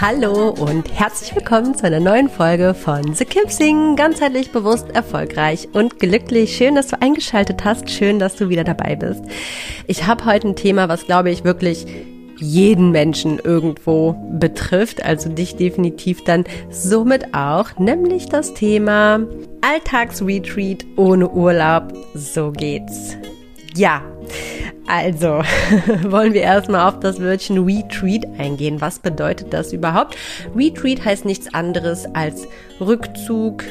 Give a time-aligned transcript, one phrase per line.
[0.00, 3.96] Hallo und herzlich willkommen zu einer neuen Folge von The Kim Sing.
[3.96, 6.56] Ganzheitlich bewusst, erfolgreich und glücklich.
[6.56, 7.90] Schön, dass du eingeschaltet hast.
[7.90, 9.22] Schön, dass du wieder dabei bist.
[9.88, 11.84] Ich habe heute ein Thema, was glaube ich wirklich
[12.38, 19.20] jeden Menschen irgendwo betrifft, also dich definitiv dann somit auch, nämlich das Thema
[19.60, 21.92] Alltagsretreat ohne Urlaub.
[22.14, 23.18] So geht's.
[23.76, 24.02] Ja,
[24.86, 25.42] also,
[26.10, 28.80] wollen wir erstmal auf das Wörtchen Retreat eingehen.
[28.80, 30.16] Was bedeutet das überhaupt?
[30.56, 32.48] Retreat heißt nichts anderes als
[32.80, 33.64] Rückzug.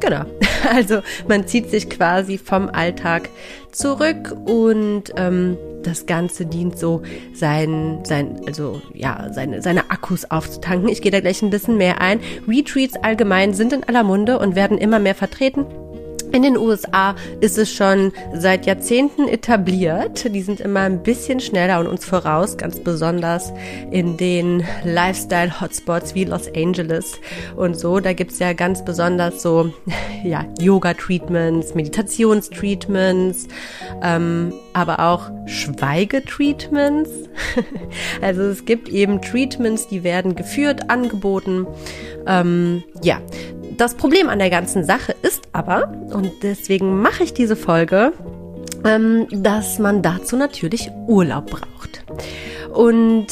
[0.00, 0.24] Genau.
[0.74, 3.30] Also man zieht sich quasi vom Alltag
[3.72, 7.02] zurück und ähm, das Ganze dient so
[7.32, 10.90] sein, sein, also ja, seine, seine Akkus aufzutanken.
[10.90, 12.20] Ich gehe da gleich ein bisschen mehr ein.
[12.46, 15.64] Retreats allgemein sind in aller Munde und werden immer mehr vertreten.
[16.32, 20.32] In den USA ist es schon seit Jahrzehnten etabliert.
[20.32, 23.52] Die sind immer ein bisschen schneller und uns voraus, ganz besonders
[23.90, 27.18] in den Lifestyle-Hotspots wie Los Angeles
[27.56, 27.98] und so.
[27.98, 29.72] Da gibt's ja ganz besonders so
[30.24, 33.48] ja, Yoga-Treatments, Meditations-Treatments,
[34.02, 37.10] ähm, aber auch Schweigetreatments.
[38.20, 41.66] also es gibt eben Treatments, die werden geführt, angeboten.
[42.26, 43.20] Ähm, ja,
[43.76, 48.12] das Problem an der ganzen Sache ist aber, und deswegen mache ich diese Folge,
[48.84, 52.04] ähm, dass man dazu natürlich Urlaub braucht.
[52.72, 53.26] Und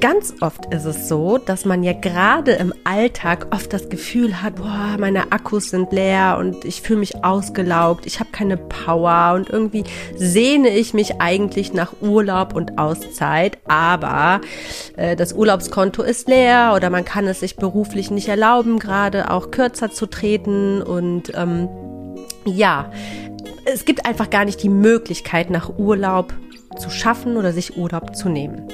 [0.00, 4.56] Ganz oft ist es so, dass man ja gerade im Alltag oft das Gefühl hat,
[4.56, 9.50] boah, meine Akkus sind leer und ich fühle mich ausgelaugt, ich habe keine Power und
[9.50, 9.84] irgendwie
[10.16, 14.40] sehne ich mich eigentlich nach Urlaub und Auszeit, aber
[14.96, 19.50] äh, das Urlaubskonto ist leer oder man kann es sich beruflich nicht erlauben, gerade auch
[19.50, 20.80] kürzer zu treten.
[20.80, 21.68] Und ähm,
[22.46, 22.90] ja,
[23.66, 26.32] es gibt einfach gar nicht die Möglichkeit nach Urlaub
[26.78, 28.68] zu schaffen oder sich Urlaub zu nehmen.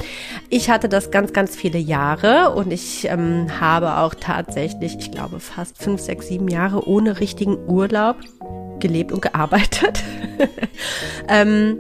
[0.51, 5.41] Ich hatte das ganz, ganz viele Jahre und ich ähm, habe auch tatsächlich, ich glaube,
[5.41, 8.17] fast fünf, sechs, sieben Jahre ohne richtigen Urlaub
[8.79, 10.03] gelebt und gearbeitet.
[11.29, 11.79] ähm,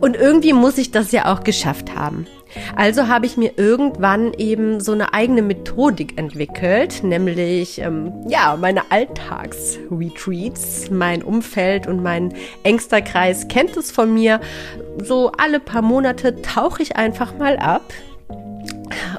[0.00, 2.26] und irgendwie muss ich das ja auch geschafft haben.
[2.74, 8.90] Also habe ich mir irgendwann eben so eine eigene Methodik entwickelt, nämlich ähm, ja meine
[8.90, 10.90] Alltagsretreats.
[10.90, 12.34] Mein Umfeld und mein
[12.64, 14.40] engster Kreis kennt es von mir.
[15.02, 17.82] So alle paar Monate tauche ich einfach mal ab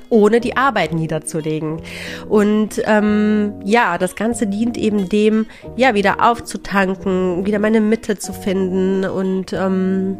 [0.10, 1.82] ohne die Arbeit niederzulegen.
[2.28, 5.46] Und ähm, ja, das Ganze dient eben dem,
[5.78, 10.18] ja, wieder aufzutanken, wieder meine Mitte zu finden und ähm,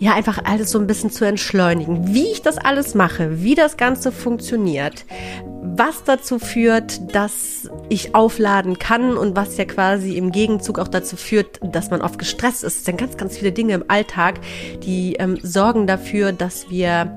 [0.00, 2.14] ja, einfach alles so ein bisschen zu entschleunigen.
[2.14, 5.04] Wie ich das alles mache, wie das Ganze funktioniert,
[5.62, 11.16] was dazu führt, dass ich aufladen kann und was ja quasi im Gegenzug auch dazu
[11.16, 12.78] führt, dass man oft gestresst ist.
[12.78, 14.40] Es sind ganz, ganz viele Dinge im Alltag,
[14.82, 17.14] die ähm, sorgen dafür, dass wir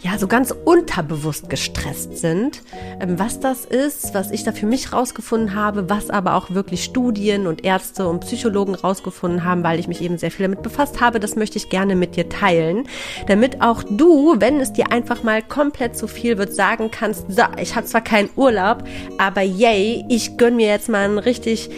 [0.00, 2.62] ja, so ganz unterbewusst gestresst sind.
[3.00, 6.84] Ähm, was das ist, was ich da für mich rausgefunden habe, was aber auch wirklich
[6.84, 11.00] Studien und Ärzte und Psychologen rausgefunden haben, weil ich mich eben sehr viel damit befasst
[11.00, 12.86] habe, das möchte ich gerne mit dir teilen,
[13.26, 17.42] damit auch du, wenn es dir einfach mal komplett zu viel wird, sagen kannst, so,
[17.60, 18.84] ich habe zwar keinen Urlaub,
[19.18, 21.70] aber yay, ich gönn mir jetzt mal ein richtig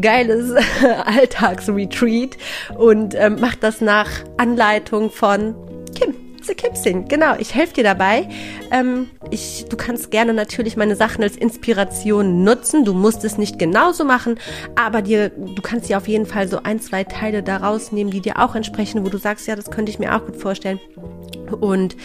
[0.00, 0.54] geiles
[1.04, 2.38] Alltagsretreat
[2.78, 4.08] und ähm, mach das nach
[4.38, 5.54] Anleitung von
[5.94, 6.25] Kim.
[6.46, 7.08] The Kipsing.
[7.08, 8.28] Genau, ich helfe dir dabei.
[8.70, 12.84] Ähm, ich, du kannst gerne natürlich meine Sachen als Inspiration nutzen.
[12.84, 14.38] Du musst es nicht genauso machen,
[14.74, 18.20] aber dir, du kannst dir auf jeden Fall so ein, zwei Teile daraus nehmen, die
[18.20, 20.80] dir auch entsprechen, wo du sagst, ja, das könnte ich mir auch gut vorstellen.
[21.60, 21.96] Und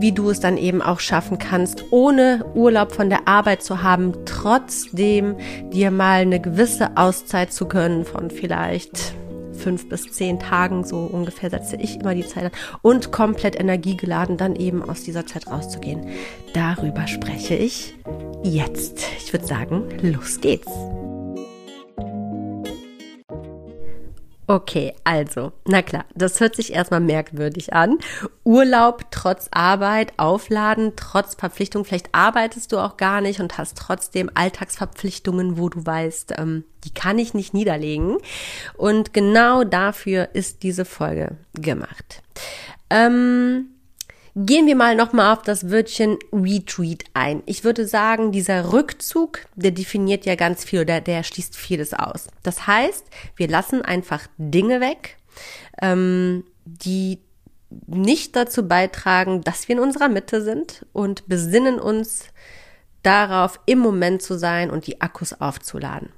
[0.00, 4.12] wie du es dann eben auch schaffen kannst, ohne Urlaub von der Arbeit zu haben,
[4.24, 5.36] trotzdem
[5.72, 9.14] dir mal eine gewisse Auszeit zu gönnen von vielleicht
[9.58, 12.50] fünf bis zehn Tagen so ungefähr setze ich immer die Zeit an
[12.82, 16.06] und komplett energiegeladen dann eben aus dieser Zeit rauszugehen.
[16.54, 17.94] Darüber spreche ich
[18.42, 19.04] jetzt.
[19.18, 20.70] Ich würde sagen, los geht's.
[24.50, 27.98] Okay, also, na klar, das hört sich erstmal merkwürdig an.
[28.44, 31.84] Urlaub trotz Arbeit, Aufladen, trotz Verpflichtung.
[31.84, 36.94] Vielleicht arbeitest du auch gar nicht und hast trotzdem Alltagsverpflichtungen, wo du weißt, ähm, die
[36.94, 38.16] kann ich nicht niederlegen.
[38.78, 42.22] Und genau dafür ist diese Folge gemacht.
[42.88, 43.66] Ähm,
[44.40, 47.42] Gehen wir mal nochmal auf das Wörtchen Retreat ein.
[47.46, 52.28] Ich würde sagen, dieser Rückzug, der definiert ja ganz viel oder der schließt vieles aus.
[52.44, 53.04] Das heißt,
[53.34, 55.16] wir lassen einfach Dinge weg,
[55.82, 57.18] ähm, die
[57.88, 62.26] nicht dazu beitragen, dass wir in unserer Mitte sind und besinnen uns
[63.02, 66.10] darauf, im Moment zu sein und die Akkus aufzuladen.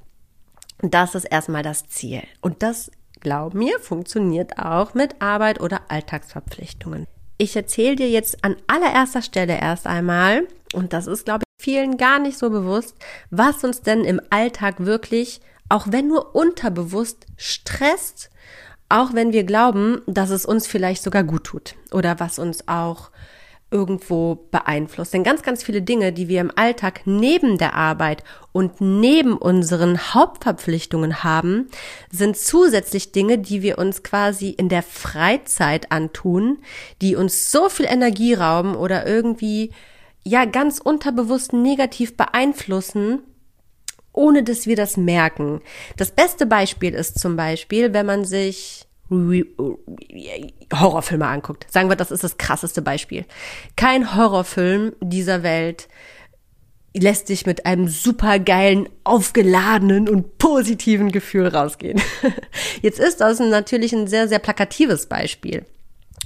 [0.83, 2.25] Das ist erstmal das Ziel.
[2.43, 2.91] Und das,
[3.21, 7.07] glaub mir, funktioniert auch mit Arbeit oder Alltagsverpflichtungen
[7.41, 11.97] ich erzähle dir jetzt an allererster Stelle erst einmal, und das ist, glaube ich, vielen
[11.97, 12.95] gar nicht so bewusst,
[13.31, 18.31] was uns denn im Alltag wirklich, auch wenn nur unterbewusst, stresst,
[18.91, 23.11] auch wenn wir glauben, dass es uns vielleicht sogar gut tut oder was uns auch
[23.71, 25.15] irgendwo beeinflusst.
[25.15, 30.13] Denn ganz, ganz viele Dinge, die wir im Alltag neben der Arbeit und neben unseren
[30.15, 31.69] Hauptverpflichtungen haben,
[32.11, 36.59] sind zusätzlich Dinge, die wir uns quasi in der Freizeit antun,
[37.01, 39.73] die uns so viel Energie rauben oder irgendwie
[40.25, 43.21] ja ganz unterbewusst negativ beeinflussen,
[44.13, 45.61] ohne dass wir das merken.
[45.97, 51.67] Das beste Beispiel ist zum Beispiel, wenn man sich Horrorfilme anguckt.
[51.71, 53.25] Sagen wir, das ist das krasseste Beispiel.
[53.77, 55.89] Kein Horrorfilm dieser Welt
[56.95, 62.01] lässt dich mit einem supergeilen, aufgeladenen und positiven Gefühl rausgehen.
[62.83, 65.67] Jetzt ist das natürlich ein sehr, sehr plakatives Beispiel.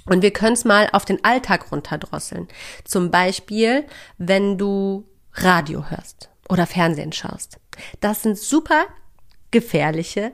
[0.06, 2.48] Und wir können es mal auf den Alltag runterdrosseln.
[2.84, 3.84] Zum Beispiel,
[4.18, 7.58] wenn du Radio hörst oder Fernsehen schaust.
[8.00, 8.84] Das sind super
[9.50, 10.32] gefährliche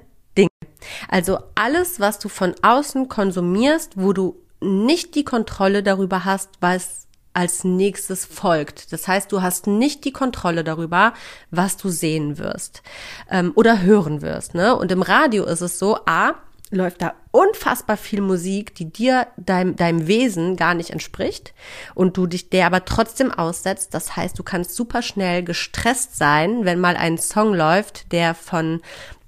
[1.09, 7.07] also alles, was du von außen konsumierst, wo du nicht die Kontrolle darüber hast, was
[7.33, 8.93] als nächstes folgt.
[8.93, 11.15] Das heißt, du hast nicht die Kontrolle darüber,
[11.51, 12.83] was du sehen wirst
[13.31, 14.55] ähm, oder hören wirst.
[14.55, 14.75] Ne?
[14.75, 16.35] Und im Radio ist es so, a,
[16.71, 21.53] läuft da unfassbar viel Musik, die dir, deinem, deinem Wesen gar nicht entspricht
[21.95, 23.95] und du dich der aber trotzdem aussetzt.
[23.95, 28.81] Das heißt, du kannst super schnell gestresst sein, wenn mal ein Song läuft, der von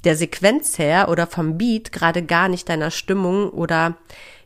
[0.05, 3.97] der Sequenz her oder vom Beat gerade gar nicht deiner Stimmung oder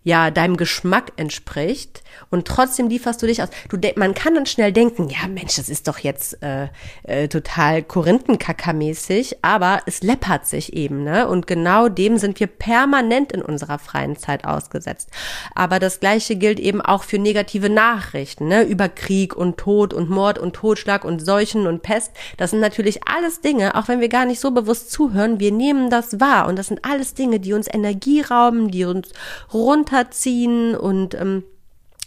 [0.06, 3.48] ja deinem Geschmack entspricht und trotzdem lieferst du dich aus.
[3.68, 6.68] Du, man kann dann schnell denken, ja Mensch, das ist doch jetzt äh,
[7.02, 11.26] äh, total Korinthenkackermäßig, aber es läppert sich eben, ne?
[11.26, 15.10] Und genau dem sind wir permanent in unserer freien Zeit ausgesetzt.
[15.56, 18.62] Aber das Gleiche gilt eben auch für negative Nachrichten, ne?
[18.62, 22.12] Über Krieg und Tod und Mord und Totschlag und Seuchen und Pest.
[22.36, 25.90] Das sind natürlich alles Dinge, auch wenn wir gar nicht so bewusst zuhören, wir nehmen
[25.90, 29.08] das wahr und das sind alles Dinge, die uns Energie rauben, die uns
[29.52, 31.44] runter runterziehen und ähm,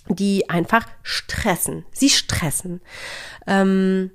[0.07, 1.85] die einfach stressen.
[1.91, 2.81] Sie stressen.
[3.47, 4.11] Ähm,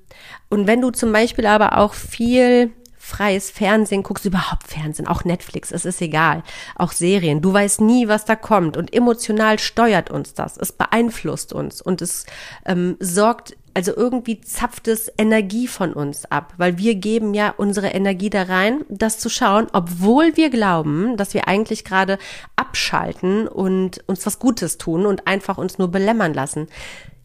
[0.48, 2.72] und wenn du zum Beispiel aber auch viel
[3.04, 6.42] freies Fernsehen, guckst überhaupt Fernsehen, auch Netflix, es ist egal,
[6.74, 7.42] auch Serien.
[7.42, 10.56] Du weißt nie, was da kommt und emotional steuert uns das.
[10.56, 12.24] Es beeinflusst uns und es
[12.64, 17.88] ähm, sorgt also irgendwie zapft es Energie von uns ab, weil wir geben ja unsere
[17.88, 22.18] Energie da rein, das zu schauen, obwohl wir glauben, dass wir eigentlich gerade
[22.54, 26.68] abschalten und uns was Gutes tun und einfach uns nur belämmern lassen.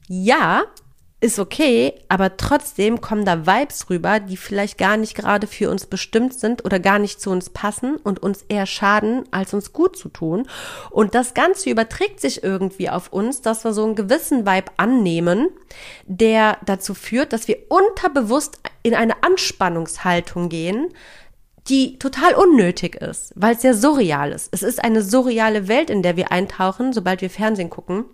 [0.07, 0.63] Ja,
[1.21, 5.85] ist okay, aber trotzdem kommen da Vibes rüber, die vielleicht gar nicht gerade für uns
[5.85, 9.97] bestimmt sind oder gar nicht zu uns passen und uns eher schaden, als uns gut
[9.97, 10.47] zu tun.
[10.91, 15.49] Und das Ganze überträgt sich irgendwie auf uns, dass wir so einen gewissen Vibe annehmen,
[16.05, 20.87] der dazu führt, dass wir unterbewusst in eine Anspannungshaltung gehen,
[21.67, 24.49] die total unnötig ist, weil es ja surreal ist.
[24.51, 28.05] Es ist eine surreale Welt, in der wir eintauchen, sobald wir Fernsehen gucken.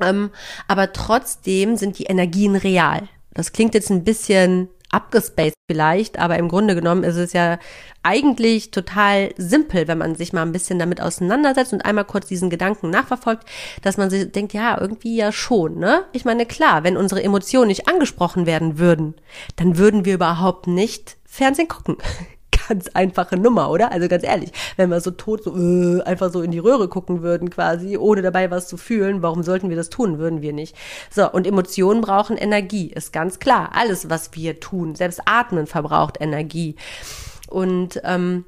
[0.00, 0.30] Ähm,
[0.68, 3.08] aber trotzdem sind die Energien real.
[3.32, 7.58] Das klingt jetzt ein bisschen abgespaced vielleicht, aber im Grunde genommen ist es ja
[8.02, 12.50] eigentlich total simpel, wenn man sich mal ein bisschen damit auseinandersetzt und einmal kurz diesen
[12.50, 13.44] Gedanken nachverfolgt,
[13.82, 16.04] dass man sich denkt, ja, irgendwie ja schon, ne?
[16.12, 19.14] Ich meine, klar, wenn unsere Emotionen nicht angesprochen werden würden,
[19.56, 21.96] dann würden wir überhaupt nicht Fernsehen gucken
[22.70, 23.90] ganz einfache Nummer, oder?
[23.92, 27.22] Also ganz ehrlich, wenn wir so tot so äh, einfach so in die Röhre gucken
[27.22, 30.18] würden quasi, ohne dabei was zu fühlen, warum sollten wir das tun?
[30.18, 30.76] Würden wir nicht.
[31.10, 33.70] So, und Emotionen brauchen Energie, ist ganz klar.
[33.74, 36.76] Alles, was wir tun, selbst Atmen verbraucht Energie.
[37.48, 38.44] Und ähm,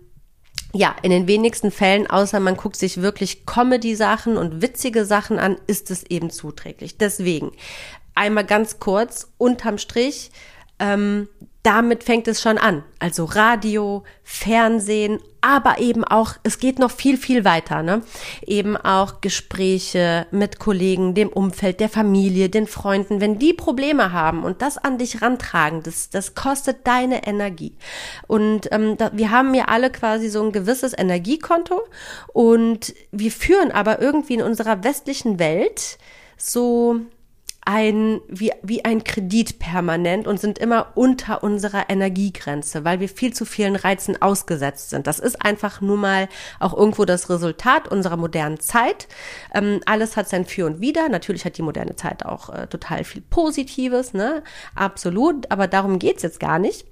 [0.73, 5.57] ja, in den wenigsten Fällen, außer man guckt sich wirklich Comedy-Sachen und witzige Sachen an,
[5.67, 6.97] ist es eben zuträglich.
[6.97, 7.51] Deswegen
[8.15, 10.31] einmal ganz kurz unterm Strich.
[10.79, 11.29] Ähm,
[11.63, 12.83] damit fängt es schon an.
[12.99, 18.03] Also Radio, Fernsehen, aber eben auch, es geht noch viel, viel weiter, ne?
[18.45, 23.21] Eben auch Gespräche mit Kollegen, dem Umfeld, der Familie, den Freunden.
[23.21, 27.77] Wenn die Probleme haben und das an dich rantragen, das, das kostet deine Energie.
[28.27, 31.81] Und ähm, da, wir haben ja alle quasi so ein gewisses Energiekonto
[32.33, 35.99] und wir führen aber irgendwie in unserer westlichen Welt
[36.37, 37.01] so
[37.65, 43.33] ein, wie, wie ein Kredit permanent und sind immer unter unserer Energiegrenze, weil wir viel
[43.33, 45.07] zu vielen Reizen ausgesetzt sind.
[45.07, 46.29] Das ist einfach nur mal
[46.59, 49.07] auch irgendwo das Resultat unserer modernen Zeit.
[49.55, 51.09] Ähm, alles hat sein Für und Wider.
[51.09, 54.43] Natürlich hat die moderne Zeit auch äh, total viel Positives, ne?
[54.75, 55.51] Absolut.
[55.51, 56.85] Aber darum geht's jetzt gar nicht.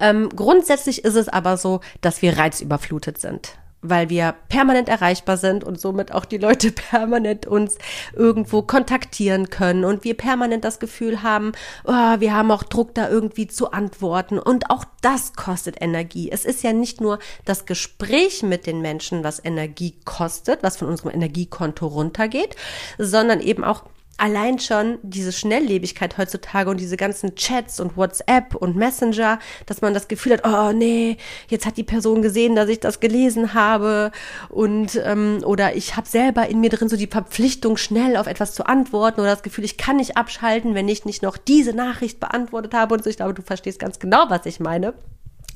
[0.00, 5.64] Ähm, grundsätzlich ist es aber so, dass wir reizüberflutet sind weil wir permanent erreichbar sind
[5.64, 7.78] und somit auch die Leute permanent uns
[8.14, 11.52] irgendwo kontaktieren können und wir permanent das Gefühl haben,
[11.84, 16.30] oh, wir haben auch Druck da irgendwie zu antworten und auch das kostet Energie.
[16.30, 20.88] Es ist ja nicht nur das Gespräch mit den Menschen, was Energie kostet, was von
[20.88, 22.56] unserem Energiekonto runtergeht,
[22.98, 23.84] sondern eben auch
[24.18, 29.94] allein schon diese Schnelllebigkeit heutzutage und diese ganzen Chats und WhatsApp und Messenger, dass man
[29.94, 31.16] das Gefühl hat, oh nee,
[31.48, 34.10] jetzt hat die Person gesehen, dass ich das gelesen habe
[34.48, 38.54] und ähm, oder ich habe selber in mir drin so die Verpflichtung, schnell auf etwas
[38.54, 42.20] zu antworten oder das Gefühl, ich kann nicht abschalten, wenn ich nicht noch diese Nachricht
[42.20, 43.10] beantwortet habe und so.
[43.10, 44.94] Ich glaube, du verstehst ganz genau, was ich meine.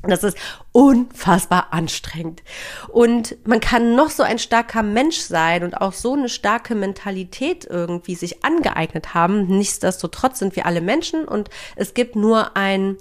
[0.02, 0.37] Das ist
[0.73, 2.42] unfassbar anstrengend.
[2.88, 7.66] Und man kann noch so ein starker Mensch sein und auch so eine starke Mentalität
[7.66, 9.47] irgendwie sich angeeignet haben.
[9.47, 12.97] Nichtsdestotrotz sind wir alle Menschen und es gibt nur ein,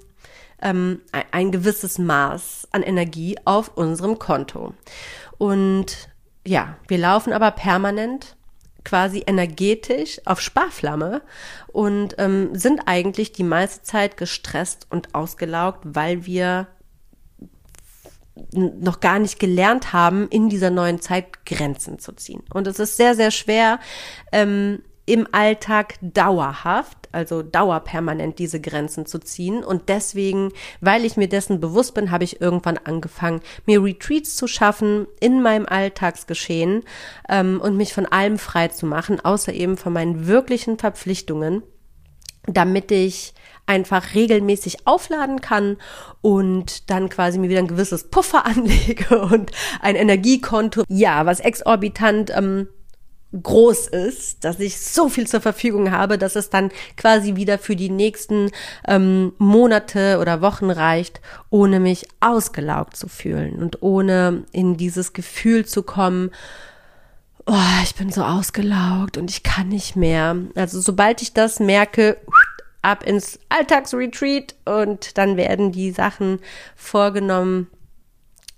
[0.60, 1.00] ähm,
[1.32, 4.72] ein gewisses Maß an Energie auf unserem Konto.
[5.38, 6.08] Und
[6.46, 8.36] ja, wir laufen aber permanent
[8.84, 11.22] quasi energetisch auf Sparflamme
[11.68, 16.68] und ähm, sind eigentlich die meiste Zeit gestresst und ausgelaugt, weil wir
[18.52, 22.42] noch gar nicht gelernt haben, in dieser neuen Zeit Grenzen zu ziehen.
[22.52, 23.78] Und es ist sehr, sehr schwer,
[24.32, 29.64] ähm, im Alltag dauerhaft, also dauerpermanent diese Grenzen zu ziehen.
[29.64, 34.46] Und deswegen, weil ich mir dessen bewusst bin, habe ich irgendwann angefangen, mir Retreats zu
[34.46, 36.84] schaffen in meinem Alltagsgeschehen
[37.28, 41.62] ähm, und mich von allem frei zu machen, außer eben von meinen wirklichen Verpflichtungen,
[42.46, 43.34] damit ich
[43.66, 45.76] einfach regelmäßig aufladen kann
[46.20, 52.30] und dann quasi mir wieder ein gewisses Puffer anlege und ein Energiekonto, ja, was exorbitant
[52.34, 52.68] ähm,
[53.40, 57.76] groß ist, dass ich so viel zur Verfügung habe, dass es dann quasi wieder für
[57.76, 58.50] die nächsten
[58.86, 65.64] ähm, Monate oder Wochen reicht, ohne mich ausgelaugt zu fühlen und ohne in dieses Gefühl
[65.64, 66.30] zu kommen,
[67.46, 70.36] oh, ich bin so ausgelaugt und ich kann nicht mehr.
[70.54, 72.18] Also sobald ich das merke,
[72.82, 76.40] ab ins Alltagsretreat und dann werden die Sachen
[76.74, 77.68] vorgenommen,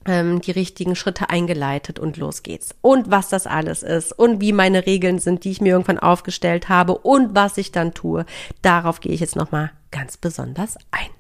[0.07, 2.75] ähm, die richtigen Schritte eingeleitet und los geht's.
[2.81, 6.69] Und was das alles ist und wie meine Regeln sind, die ich mir irgendwann aufgestellt
[6.69, 8.25] habe und was ich dann tue,
[8.63, 11.11] darauf gehe ich jetzt nochmal ganz besonders ein.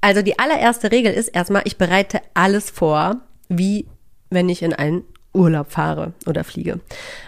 [0.00, 3.86] Also die allererste Regel ist erstmal, ich bereite alles vor, wie
[4.28, 6.80] wenn ich in einen Urlaub fahre oder fliege.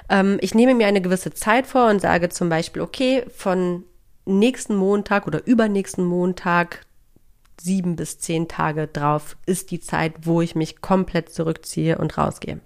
[0.09, 3.85] Ähm, ich nehme mir eine gewisse Zeit vor und sage zum Beispiel, okay, von
[4.25, 6.87] nächsten Montag oder übernächsten Montag
[7.61, 12.61] sieben bis zehn Tage drauf ist die Zeit, wo ich mich komplett zurückziehe und rausgehe.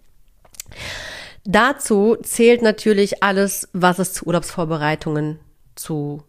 [1.44, 5.38] Dazu zählt natürlich alles, was es zu Urlaubsvorbereitungen
[5.74, 6.22] zu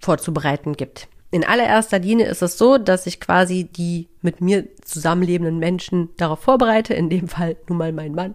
[0.00, 1.08] vorzubereiten gibt.
[1.30, 6.40] In allererster Linie ist es so, dass ich quasi die mit mir zusammenlebenden Menschen darauf
[6.40, 8.34] vorbereite, in dem Fall nun mal mein Mann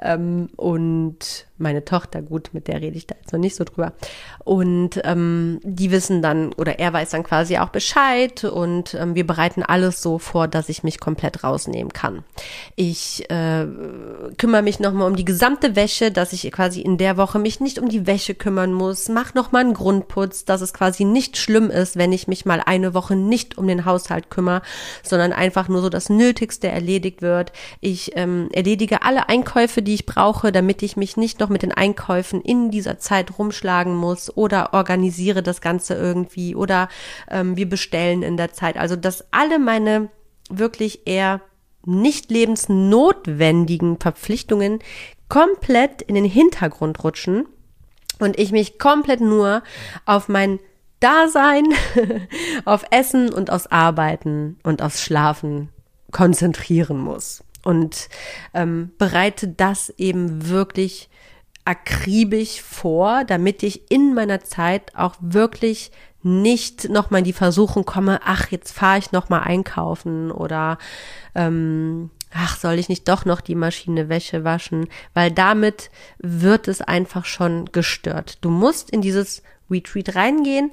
[0.00, 3.92] ähm, und meine Tochter, gut, mit der rede ich da jetzt noch nicht so drüber.
[4.44, 9.26] Und ähm, die wissen dann, oder er weiß dann quasi auch Bescheid und ähm, wir
[9.26, 12.22] bereiten alles so vor, dass ich mich komplett rausnehmen kann.
[12.76, 13.66] Ich äh,
[14.38, 17.78] kümmere mich nochmal um die gesamte Wäsche, dass ich quasi in der Woche mich nicht
[17.80, 21.96] um die Wäsche kümmern muss, mach nochmal einen Grundputz, dass es quasi nicht schlimm ist,
[21.96, 24.62] wenn ich mich mal eine Woche nicht um den Haushalt kümmere,
[25.02, 27.52] sondern einfach nur so das Nötigste erledigt wird.
[27.80, 31.62] Ich ähm, erledige alle Einkäufe, die ich brauche, damit ich mich nicht noch noch mit
[31.62, 36.88] den Einkäufen in dieser Zeit rumschlagen muss oder organisiere das Ganze irgendwie oder
[37.30, 38.76] ähm, wir bestellen in der Zeit.
[38.76, 40.10] Also dass alle meine
[40.50, 41.40] wirklich eher
[41.84, 44.80] nicht lebensnotwendigen Verpflichtungen
[45.28, 47.46] komplett in den Hintergrund rutschen
[48.18, 49.62] und ich mich komplett nur
[50.04, 50.58] auf mein
[51.00, 51.64] Dasein,
[52.64, 55.68] auf Essen und aufs Arbeiten und aufs Schlafen
[56.10, 57.44] konzentrieren muss.
[57.64, 58.08] und
[58.54, 61.10] ähm, bereite das eben wirklich
[61.64, 65.90] akribisch vor, damit ich in meiner Zeit auch wirklich
[66.22, 70.78] nicht nochmal in die Versuchung komme, ach, jetzt fahre ich nochmal einkaufen oder
[71.34, 76.80] ähm, ach, soll ich nicht doch noch die Maschine Wäsche waschen, weil damit wird es
[76.80, 78.38] einfach schon gestört.
[78.40, 80.70] Du musst in dieses Retreat reingehen,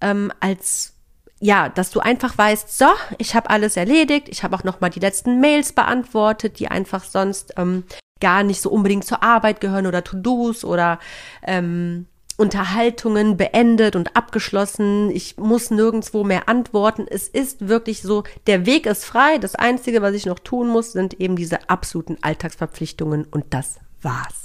[0.00, 0.94] ähm, als
[1.40, 2.86] ja, dass du einfach weißt, so,
[3.18, 7.04] ich habe alles erledigt, ich habe auch noch mal die letzten Mails beantwortet, die einfach
[7.04, 7.84] sonst ähm,
[8.20, 10.98] gar nicht so unbedingt zur Arbeit gehören oder To-Dos oder
[11.42, 15.10] ähm, Unterhaltungen beendet und abgeschlossen.
[15.10, 17.06] Ich muss nirgendwo mehr antworten.
[17.08, 19.38] Es ist wirklich so, der Weg ist frei.
[19.38, 24.43] Das Einzige, was ich noch tun muss, sind eben diese absoluten Alltagsverpflichtungen und das war's.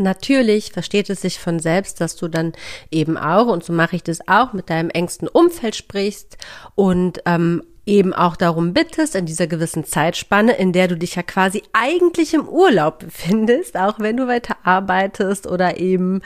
[0.00, 2.52] Natürlich versteht es sich von selbst, dass du dann
[2.90, 6.38] eben auch, und so mache ich das auch, mit deinem engsten Umfeld sprichst
[6.74, 11.22] und ähm, eben auch darum bittest, in dieser gewissen Zeitspanne, in der du dich ja
[11.22, 16.22] quasi eigentlich im Urlaub befindest, auch wenn du weiter arbeitest oder eben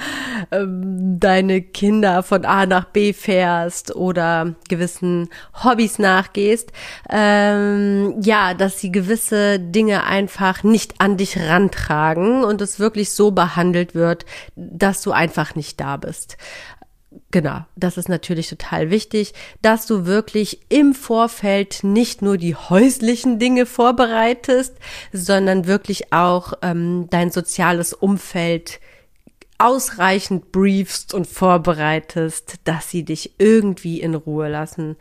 [0.53, 5.31] ähm, deine Kinder von A nach B fährst oder gewissen
[5.65, 6.71] Hobbys nachgehst,
[7.11, 13.31] ähm, ja, dass sie gewisse Dinge einfach nicht an dich rantragen und es wirklich so
[13.31, 16.37] behandelt wird, dass du einfach nicht da bist.
[17.31, 23.39] Genau, das ist natürlich total wichtig, dass du wirklich im Vorfeld nicht nur die häuslichen
[23.39, 24.77] Dinge vorbereitest,
[25.13, 28.81] sondern wirklich auch ähm, dein soziales Umfeld
[29.59, 34.97] ausreichend briefst und vorbereitest, dass sie dich irgendwie in Ruhe lassen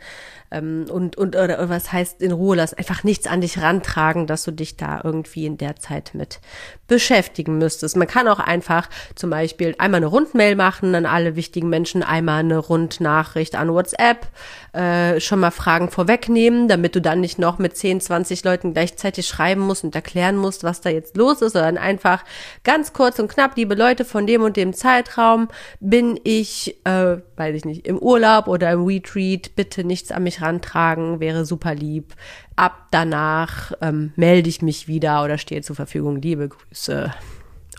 [0.54, 4.44] ähm, und und oder, was heißt in Ruhe lassen, einfach nichts an dich rantragen, dass
[4.44, 6.40] du dich da irgendwie in der Zeit mit
[6.86, 7.96] beschäftigen müsstest.
[7.96, 12.40] Man kann auch einfach zum Beispiel einmal eine Rundmail machen an alle wichtigen Menschen, einmal
[12.40, 14.26] eine Rundnachricht an WhatsApp,
[14.72, 19.26] äh, schon mal Fragen vorwegnehmen, damit du dann nicht noch mit 10, 20 Leuten gleichzeitig
[19.26, 22.24] schreiben musst und erklären musst, was da jetzt los ist, sondern einfach
[22.64, 25.48] ganz kurz und knapp, liebe Leute, von dem und dem Zeitraum
[25.80, 30.40] bin ich, äh, weiß ich nicht, im Urlaub oder im Retreat, bitte nichts an mich
[30.44, 32.14] rantragen, wäre super lieb.
[32.56, 36.20] Ab danach ähm, melde ich mich wieder oder stehe zur Verfügung.
[36.20, 37.12] Liebe Grüße,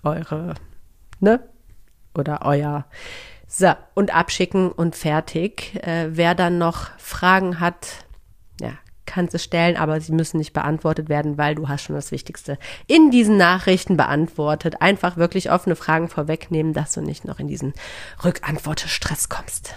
[0.04, 0.56] eure,
[1.20, 1.40] ne?
[2.14, 2.86] Oder euer.
[3.48, 5.76] So, und abschicken und fertig.
[5.84, 8.06] Äh, wer dann noch Fragen hat,
[8.60, 8.72] ja,
[9.06, 12.58] kann sie stellen, aber sie müssen nicht beantwortet werden, weil du hast schon das Wichtigste
[12.88, 14.82] in diesen Nachrichten beantwortet.
[14.82, 17.74] Einfach wirklich offene Fragen vorwegnehmen, dass du nicht noch in diesen
[18.24, 19.76] Rückantwortestress kommst.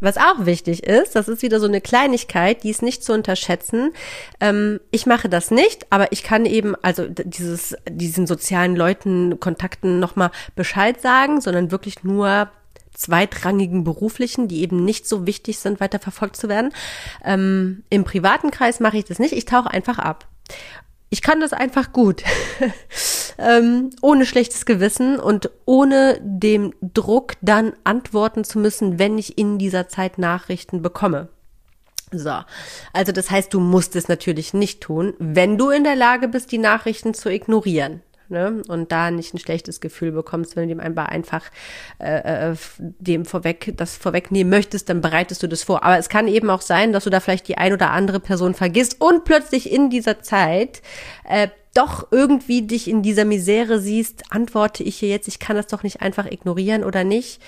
[0.00, 3.92] Was auch wichtig ist, das ist wieder so eine Kleinigkeit, die ist nicht zu unterschätzen.
[4.40, 10.00] Ähm, ich mache das nicht, aber ich kann eben also dieses diesen sozialen Leuten Kontakten
[10.00, 12.50] nochmal Bescheid sagen, sondern wirklich nur
[12.94, 16.72] zweitrangigen beruflichen, die eben nicht so wichtig sind, weiter verfolgt zu werden.
[17.24, 19.32] Ähm, Im privaten Kreis mache ich das nicht.
[19.32, 20.26] Ich tauche einfach ab.
[21.10, 22.22] Ich kann das einfach gut.
[23.38, 29.58] ähm, ohne schlechtes Gewissen und ohne dem Druck dann antworten zu müssen, wenn ich in
[29.58, 31.28] dieser Zeit Nachrichten bekomme.
[32.12, 32.38] So,
[32.92, 36.50] also das heißt, du musst es natürlich nicht tun, wenn du in der Lage bist,
[36.50, 38.62] die Nachrichten zu ignorieren ne?
[38.68, 41.44] Und da nicht ein schlechtes Gefühl bekommst, wenn du dem einfach
[41.98, 45.82] äh, äh, dem vorweg das vorwegnehmen möchtest, dann bereitest du das vor.
[45.82, 48.54] Aber es kann eben auch sein, dass du da vielleicht die ein oder andere Person
[48.54, 50.82] vergisst und plötzlich in dieser Zeit
[51.28, 55.68] äh, doch irgendwie dich in dieser Misere siehst, antworte ich hier jetzt, ich kann das
[55.68, 57.40] doch nicht einfach ignorieren oder nicht,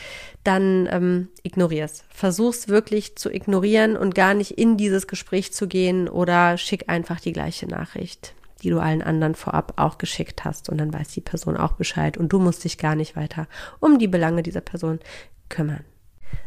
[0.44, 2.04] dann ähm, ignorier's.
[2.08, 7.20] Versuch's wirklich zu ignorieren und gar nicht in dieses Gespräch zu gehen oder schick einfach
[7.20, 10.68] die gleiche Nachricht die du allen anderen vorab auch geschickt hast.
[10.68, 13.46] Und dann weiß die Person auch Bescheid und du musst dich gar nicht weiter
[13.80, 15.00] um die Belange dieser Person
[15.48, 15.84] kümmern.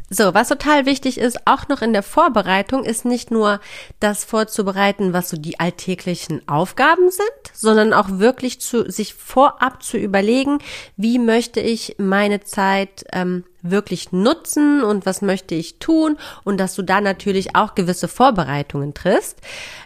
[0.10, 3.60] So, was total wichtig ist, auch noch in der Vorbereitung, ist nicht nur
[4.00, 9.98] das vorzubereiten, was so die alltäglichen Aufgaben sind, sondern auch wirklich zu sich vorab zu
[9.98, 10.60] überlegen,
[10.98, 16.76] wie möchte ich meine Zeit ähm, wirklich nutzen und was möchte ich tun und dass
[16.76, 19.40] du da natürlich auch gewisse Vorbereitungen triffst.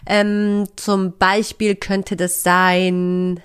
[0.06, 3.42] Ähm, zum Beispiel könnte das sein,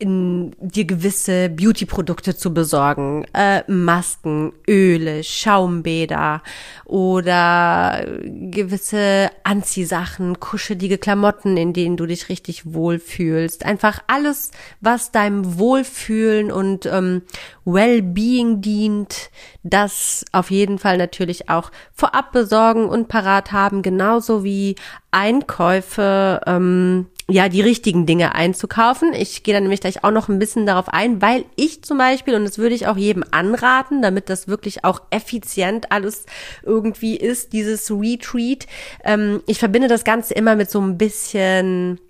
[0.00, 6.42] in dir gewisse Beauty-Produkte zu besorgen, äh, Masken, Öle, Schaumbäder
[6.86, 13.66] oder gewisse Anziehsachen, kuschelige Klamotten, in denen du dich richtig wohlfühlst.
[13.66, 17.22] Einfach alles, was deinem Wohlfühlen und ähm,
[17.66, 19.30] Wellbeing dient,
[19.62, 24.76] das auf jeden Fall natürlich auch vorab besorgen und parat haben, genauso wie
[25.10, 29.12] Einkäufe ähm, ja, die richtigen Dinge einzukaufen.
[29.14, 32.34] Ich gehe dann nämlich gleich auch noch ein bisschen darauf ein, weil ich zum Beispiel,
[32.34, 36.26] und das würde ich auch jedem anraten, damit das wirklich auch effizient alles
[36.62, 38.66] irgendwie ist, dieses Retreat,
[39.04, 42.00] ähm, ich verbinde das Ganze immer mit so ein bisschen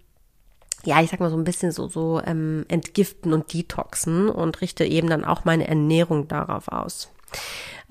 [0.84, 4.84] ja, ich sag mal so ein bisschen so, so ähm, entgiften und detoxen und richte
[4.84, 7.10] eben dann auch meine Ernährung darauf aus.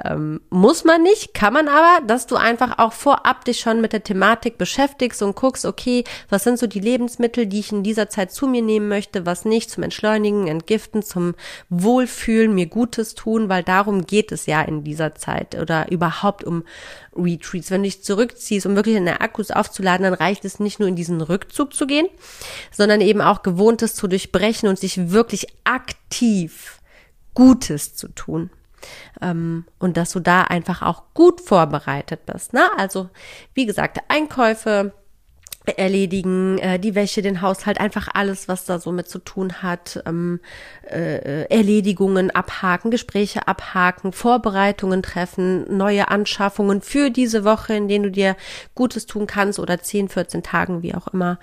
[0.04, 3.92] Ähm, muss man nicht, kann man aber, dass du einfach auch vorab dich schon mit
[3.92, 8.10] der Thematik beschäftigst und guckst, okay, was sind so die Lebensmittel, die ich in dieser
[8.10, 11.36] Zeit zu mir nehmen möchte, was nicht, zum Entschleunigen, Entgiften, zum
[11.70, 16.64] Wohlfühlen, mir Gutes tun, weil darum geht es ja in dieser Zeit oder überhaupt um
[17.16, 17.70] Retreats.
[17.70, 20.96] Wenn du dich zurückziehst, um wirklich deine Akkus aufzuladen, dann reicht es nicht nur in
[20.96, 22.08] diesen Rückzug zu gehen,
[22.72, 26.80] sondern eben auch Gewohntes zu durchbrechen und sich wirklich aktiv
[27.34, 28.50] Gutes zu tun.
[29.22, 32.54] Ähm, und dass du da einfach auch gut vorbereitet bist.
[32.54, 32.70] Ne?
[32.78, 33.10] Also,
[33.54, 34.94] wie gesagt, Einkäufe
[35.78, 40.02] erledigen, äh, die Wäsche, den Haushalt, einfach alles, was da so mit zu tun hat,
[40.06, 40.40] ähm,
[40.90, 48.12] äh, Erledigungen abhaken, Gespräche abhaken, Vorbereitungen treffen, neue Anschaffungen für diese Woche, in denen du
[48.12, 48.36] dir
[48.76, 51.40] Gutes tun kannst oder 10, 14 Tagen, wie auch immer.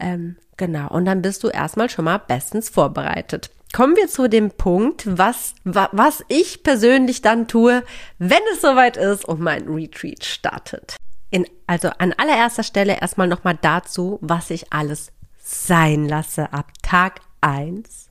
[0.00, 0.88] Ähm, genau.
[0.88, 5.54] Und dann bist du erstmal schon mal bestens vorbereitet kommen wir zu dem Punkt, was,
[5.64, 7.84] was ich persönlich dann tue,
[8.18, 10.96] wenn es soweit ist und mein Retreat startet.
[11.30, 17.20] In, also an allererster Stelle erstmal nochmal dazu, was ich alles sein lasse ab Tag
[17.40, 18.10] eins.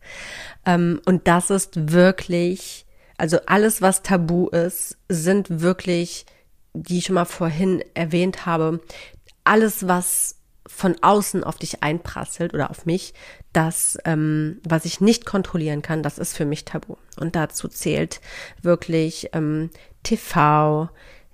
[0.65, 2.85] Ähm, und das ist wirklich,
[3.17, 6.25] also alles, was tabu ist, sind wirklich,
[6.73, 8.81] die ich schon mal vorhin erwähnt habe,
[9.43, 10.36] alles, was
[10.67, 13.13] von außen auf dich einprasselt oder auf mich,
[13.53, 16.95] das, ähm, was ich nicht kontrollieren kann, das ist für mich tabu.
[17.19, 18.21] Und dazu zählt
[18.61, 19.69] wirklich ähm,
[20.03, 20.89] TV,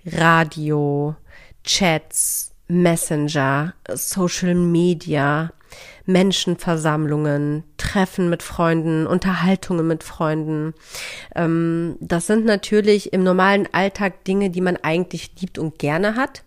[0.06, 1.16] Radio,
[1.64, 5.52] Chats, Messenger, Social Media,
[6.06, 10.74] Menschenversammlungen, Treffen mit Freunden, Unterhaltungen mit Freunden.
[11.36, 16.44] Ähm, das sind natürlich im normalen Alltag Dinge, die man eigentlich liebt und gerne hat.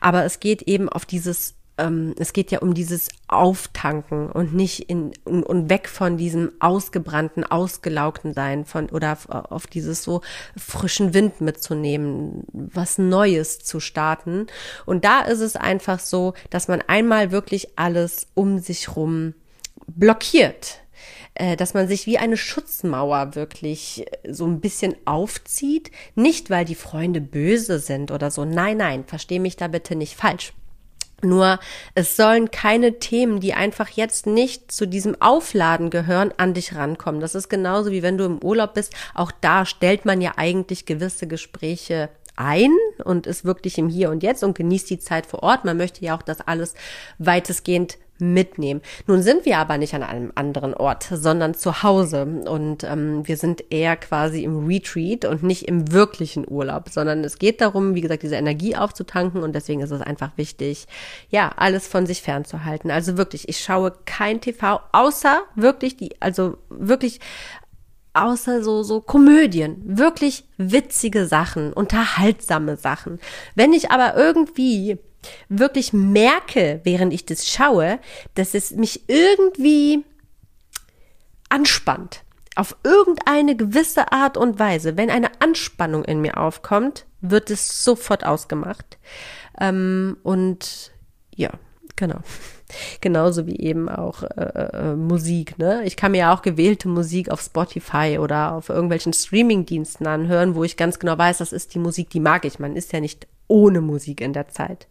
[0.00, 4.90] Aber es geht eben auf dieses ähm, es geht ja um dieses Auftanken und nicht
[4.90, 10.20] in und, und weg von diesem ausgebrannten, ausgelaugten Sein von oder auf, auf dieses so
[10.56, 14.46] frischen Wind mitzunehmen, was Neues zu starten.
[14.86, 19.34] Und da ist es einfach so, dass man einmal wirklich alles um sich rum
[19.86, 20.80] blockiert
[21.34, 25.90] äh, dass man sich wie eine Schutzmauer wirklich so ein bisschen aufzieht.
[26.16, 28.44] Nicht, weil die Freunde böse sind oder so.
[28.44, 30.52] Nein, nein, versteh mich da bitte nicht falsch.
[31.22, 31.58] Nur
[31.94, 37.20] es sollen keine Themen, die einfach jetzt nicht zu diesem Aufladen gehören, an dich rankommen.
[37.20, 38.94] Das ist genauso wie wenn du im Urlaub bist.
[39.14, 42.70] Auch da stellt man ja eigentlich gewisse Gespräche ein
[43.04, 45.64] und ist wirklich im Hier und Jetzt und genießt die Zeit vor Ort.
[45.64, 46.74] Man möchte ja auch, dass alles
[47.18, 48.80] weitestgehend mitnehmen.
[49.06, 53.36] Nun sind wir aber nicht an einem anderen Ort, sondern zu Hause und ähm, wir
[53.36, 58.00] sind eher quasi im Retreat und nicht im wirklichen Urlaub, sondern es geht darum, wie
[58.00, 60.86] gesagt, diese Energie aufzutanken und deswegen ist es einfach wichtig,
[61.30, 62.90] ja, alles von sich fernzuhalten.
[62.90, 67.20] Also wirklich, ich schaue kein TV, außer wirklich die, also wirklich
[68.14, 73.20] außer so, so Komödien, wirklich witzige Sachen, unterhaltsame Sachen.
[73.54, 74.98] Wenn ich aber irgendwie
[75.48, 77.98] wirklich merke, während ich das schaue,
[78.34, 80.04] dass es mich irgendwie
[81.48, 82.22] anspannt.
[82.56, 84.96] Auf irgendeine gewisse Art und Weise.
[84.96, 88.98] Wenn eine Anspannung in mir aufkommt, wird es sofort ausgemacht.
[89.60, 90.92] Ähm, und
[91.34, 91.50] ja,
[91.96, 92.18] genau.
[93.00, 95.58] Genauso wie eben auch äh, äh, Musik.
[95.58, 95.84] Ne?
[95.84, 100.64] Ich kann mir ja auch gewählte Musik auf Spotify oder auf irgendwelchen Streaming-Diensten anhören, wo
[100.64, 102.58] ich ganz genau weiß, das ist die Musik, die mag ich.
[102.58, 104.88] Man ist ja nicht ohne Musik in der Zeit.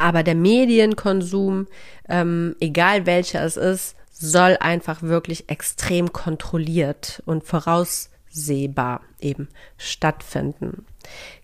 [0.00, 1.66] Aber der Medienkonsum,
[2.08, 10.86] ähm, egal welcher es ist, soll einfach wirklich extrem kontrolliert und voraussehbar eben stattfinden.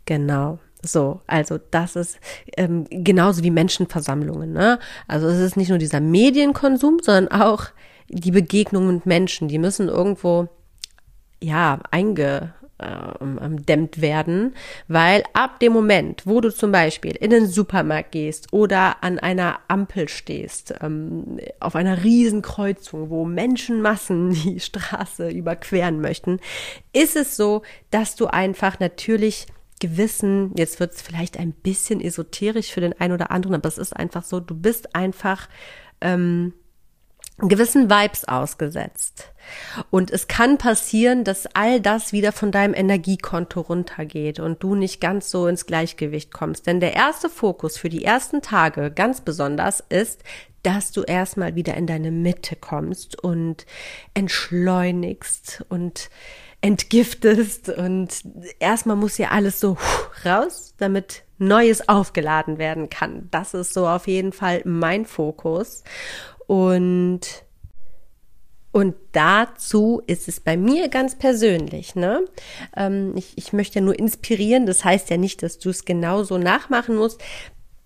[0.07, 0.59] Genau.
[0.83, 2.19] So, also das ist
[2.57, 4.55] ähm, genauso wie Menschenversammlungen.
[4.55, 4.79] Ne?
[5.07, 7.67] Also es ist nicht nur dieser Medienkonsum, sondern auch
[8.09, 9.49] die Begegnung mit Menschen.
[9.49, 10.49] Die müssen irgendwo
[11.43, 14.55] ja einge dämmt werden,
[14.87, 19.61] weil ab dem Moment, wo du zum Beispiel in den Supermarkt gehst oder an einer
[19.69, 26.39] Ampel stehst, ähm, auf einer Riesenkreuzung, wo Menschenmassen die Straße überqueren möchten,
[26.93, 29.47] ist es so, dass du einfach natürlich
[29.81, 33.79] gewissen, jetzt wird es vielleicht ein bisschen esoterisch für den einen oder anderen, aber es
[33.79, 35.49] ist einfach so, du bist einfach
[36.01, 36.53] ähm,
[37.39, 39.33] gewissen Vibes ausgesetzt.
[39.91, 45.01] Und es kann passieren, dass all das wieder von deinem Energiekonto runtergeht und du nicht
[45.01, 46.67] ganz so ins Gleichgewicht kommst.
[46.67, 50.23] Denn der erste Fokus für die ersten Tage ganz besonders ist,
[50.63, 53.67] dass du erstmal wieder in deine Mitte kommst und
[54.15, 56.11] entschleunigst und
[56.61, 58.25] entgiftest und
[58.59, 59.77] erstmal muss ja alles so
[60.25, 63.29] raus, damit Neues aufgeladen werden kann.
[63.31, 65.85] Das ist so auf jeden Fall mein Fokus.
[66.47, 67.21] Und
[68.73, 72.27] Und dazu ist es bei mir ganz persönlich, ne?
[72.77, 76.37] Ähm, ich, ich möchte ja nur inspirieren, das heißt ja nicht, dass du es genauso
[76.37, 77.23] nachmachen musst.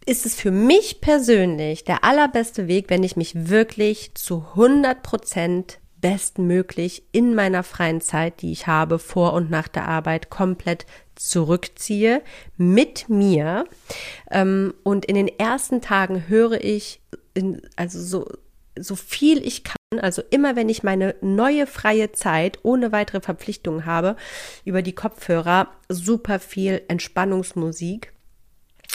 [0.05, 5.79] Ist es für mich persönlich der allerbeste Weg, wenn ich mich wirklich zu 100 Prozent
[6.01, 12.23] bestmöglich in meiner freien Zeit, die ich habe, vor und nach der Arbeit, komplett zurückziehe
[12.57, 13.65] mit mir.
[14.31, 17.01] Ähm, und in den ersten Tagen höre ich,
[17.77, 18.27] also so,
[18.79, 23.87] so viel ich kann, also immer wenn ich meine neue freie Zeit ohne weitere Verpflichtungen
[23.87, 24.17] habe,
[24.65, 28.13] über die Kopfhörer super viel Entspannungsmusik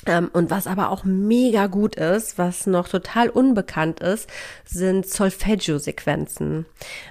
[0.05, 4.29] ähm, und was aber auch mega gut ist, was noch total unbekannt ist,
[4.65, 6.65] sind Solfeggio-Sequenzen.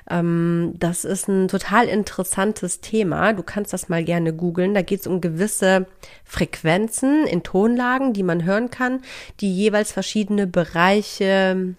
[0.08, 3.32] Ähm, das ist ein total interessantes Thema.
[3.32, 4.74] Du kannst das mal gerne googeln.
[4.74, 5.86] Da geht es um gewisse
[6.24, 9.02] Frequenzen in Tonlagen, die man hören kann,
[9.40, 11.74] die jeweils verschiedene Bereiche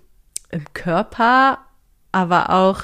[0.51, 1.60] im Körper,
[2.12, 2.84] aber auch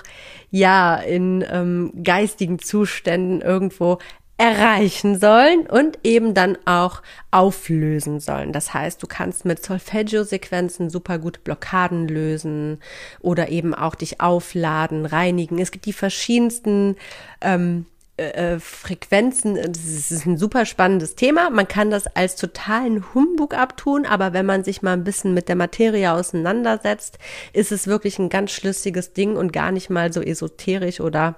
[0.50, 4.00] ja in ähm, geistigen Zuständen irgendwo
[4.42, 8.52] erreichen sollen und eben dann auch auflösen sollen.
[8.52, 12.80] Das heißt, du kannst mit Solfeggio-Sequenzen super gut Blockaden lösen
[13.20, 15.60] oder eben auch dich aufladen, reinigen.
[15.60, 16.96] Es gibt die verschiedensten
[17.40, 17.86] ähm,
[18.22, 21.50] äh, äh Frequenzen, das ist ein super spannendes Thema.
[21.50, 25.50] Man kann das als totalen Humbug abtun, aber wenn man sich mal ein bisschen mit
[25.50, 27.18] der Materie auseinandersetzt,
[27.54, 31.36] ist es wirklich ein ganz schlüssiges Ding und gar nicht mal so esoterisch oder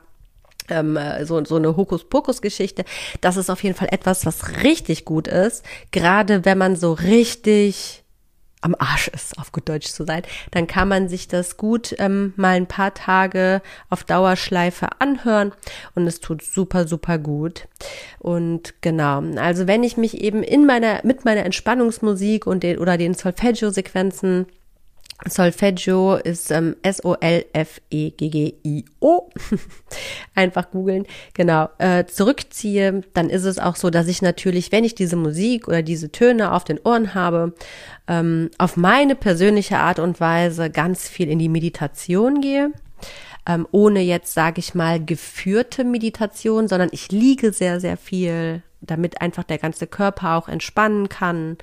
[0.69, 2.85] ähm, so, so eine Hokuspokus-Geschichte.
[3.21, 5.63] Das ist auf jeden Fall etwas, was richtig gut ist.
[5.91, 8.02] Gerade wenn man so richtig
[8.63, 12.33] am Arsch ist, auf gut Deutsch zu sein, dann kann man sich das gut ähm,
[12.35, 15.51] mal ein paar Tage auf Dauerschleife anhören
[15.95, 17.67] und es tut super, super gut.
[18.19, 22.97] Und genau, also wenn ich mich eben in meiner, mit meiner Entspannungsmusik und den oder
[22.97, 24.47] den Solfeggio-Sequenzen
[25.27, 27.29] Solfeggio ist ähm, S-O-L-F-E-G-G-I-O.
[30.35, 31.05] Einfach googeln.
[31.33, 31.69] Genau.
[31.77, 35.81] Äh, zurückziehe, dann ist es auch so, dass ich natürlich, wenn ich diese Musik oder
[35.81, 37.53] diese Töne auf den Ohren habe,
[38.07, 42.71] ähm, auf meine persönliche Art und Weise ganz viel in die Meditation gehe.
[43.45, 49.21] Ähm, ohne jetzt, sage ich mal, geführte Meditation, sondern ich liege sehr, sehr viel, damit
[49.21, 51.57] einfach der ganze Körper auch entspannen kann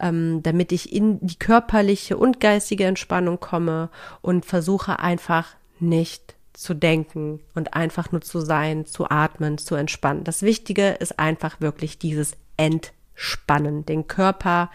[0.00, 3.90] ähm, damit ich in die körperliche und geistige Entspannung komme
[4.22, 10.24] und versuche einfach nicht zu denken und einfach nur zu sein, zu atmen, zu entspannen.
[10.24, 14.70] Das Wichtige ist einfach wirklich dieses Entspannen, den Körper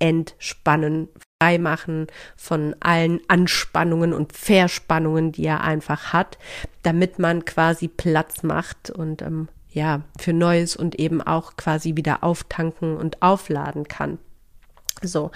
[0.00, 1.08] entspannen,
[1.40, 6.38] frei machen von allen Anspannungen und Verspannungen, die er einfach hat,
[6.82, 12.24] damit man quasi Platz macht und ähm, ja, für Neues und eben auch quasi wieder
[12.24, 14.18] auftanken und aufladen kann.
[15.02, 15.30] So,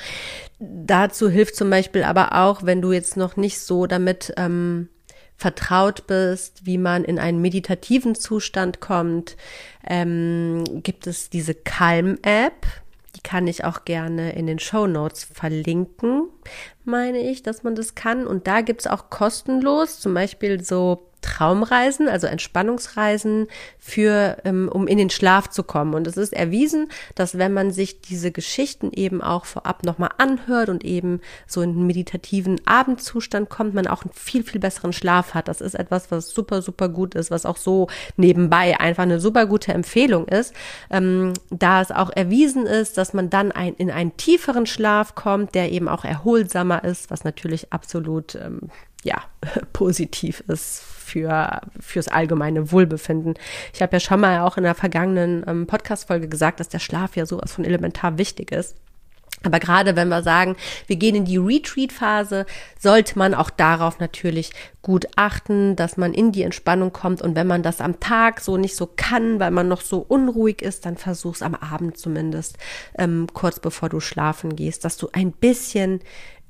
[0.59, 4.88] dazu hilft zum Beispiel aber auch, wenn du jetzt noch nicht so damit ähm,
[5.37, 9.37] vertraut bist, wie man in einen meditativen Zustand kommt,
[9.87, 12.66] ähm, gibt es diese Calm-App.
[13.14, 16.29] Die kann ich auch gerne in den Show Notes verlinken,
[16.85, 18.26] meine ich, dass man das kann.
[18.26, 24.87] Und da gibt es auch kostenlos zum Beispiel so Traumreisen, also Entspannungsreisen für, ähm, um
[24.87, 25.95] in den Schlaf zu kommen.
[25.95, 30.69] Und es ist erwiesen, dass wenn man sich diese Geschichten eben auch vorab nochmal anhört
[30.69, 35.35] und eben so in einen meditativen Abendzustand kommt, man auch einen viel, viel besseren Schlaf
[35.35, 35.49] hat.
[35.49, 39.47] Das ist etwas, was super, super gut ist, was auch so nebenbei einfach eine super
[39.47, 40.55] gute Empfehlung ist,
[40.91, 45.55] ähm, da es auch erwiesen ist, dass man dann ein, in einen tieferen Schlaf kommt,
[45.57, 48.71] der eben auch erholsamer ist, was natürlich absolut ähm,
[49.05, 49.23] ja,
[49.73, 53.35] positiv ist für, fürs allgemeine Wohlbefinden.
[53.73, 57.17] Ich habe ja schon mal auch in der vergangenen ähm, Podcast-Folge gesagt, dass der Schlaf
[57.17, 58.77] ja sowas von elementar wichtig ist.
[59.43, 60.57] Aber gerade wenn wir sagen,
[60.87, 62.47] wir gehen in die Retreat-Phase,
[62.79, 64.51] sollte man auch darauf natürlich
[64.83, 67.23] gut achten, dass man in die Entspannung kommt.
[67.23, 70.63] Und wenn man das am Tag so nicht so kann, weil man noch so unruhig
[70.63, 72.59] ist, dann versuch's am Abend zumindest,
[72.99, 76.01] ähm, kurz bevor du schlafen gehst, dass du ein bisschen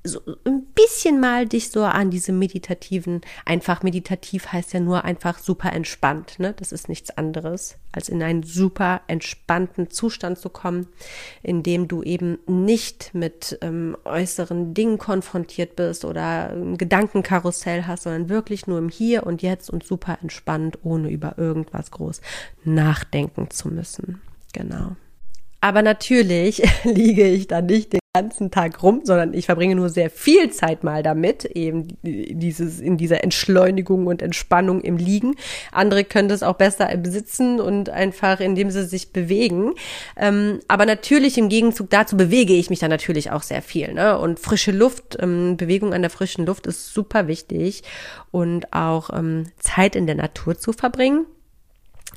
[0.07, 5.39] so ein bisschen mal dich so an diese meditativen, einfach meditativ heißt ja nur einfach
[5.39, 6.55] super entspannt, ne?
[6.55, 10.89] Das ist nichts anderes, als in einen super entspannten Zustand zu kommen,
[11.43, 18.05] in dem du eben nicht mit ähm, äußeren Dingen konfrontiert bist oder ein Gedankenkarussell hast,
[18.05, 22.21] sondern wirklich nur im Hier und Jetzt und super entspannt, ohne über irgendwas groß
[22.65, 24.21] nachdenken zu müssen.
[24.53, 24.97] Genau.
[25.67, 30.11] Aber natürlich liege ich da nicht den ganzen Tag rum, sondern ich verbringe nur sehr
[30.11, 35.35] viel Zeit mal damit, eben dieses, in dieser Entschleunigung und Entspannung im Liegen.
[35.73, 39.73] Andere können das auch besser im Sitzen und einfach, indem sie sich bewegen.
[40.17, 43.93] Ähm, aber natürlich im Gegenzug dazu bewege ich mich dann natürlich auch sehr viel.
[43.93, 44.17] Ne?
[44.17, 47.83] Und frische Luft, ähm, Bewegung an der frischen Luft ist super wichtig
[48.31, 51.27] und auch ähm, Zeit in der Natur zu verbringen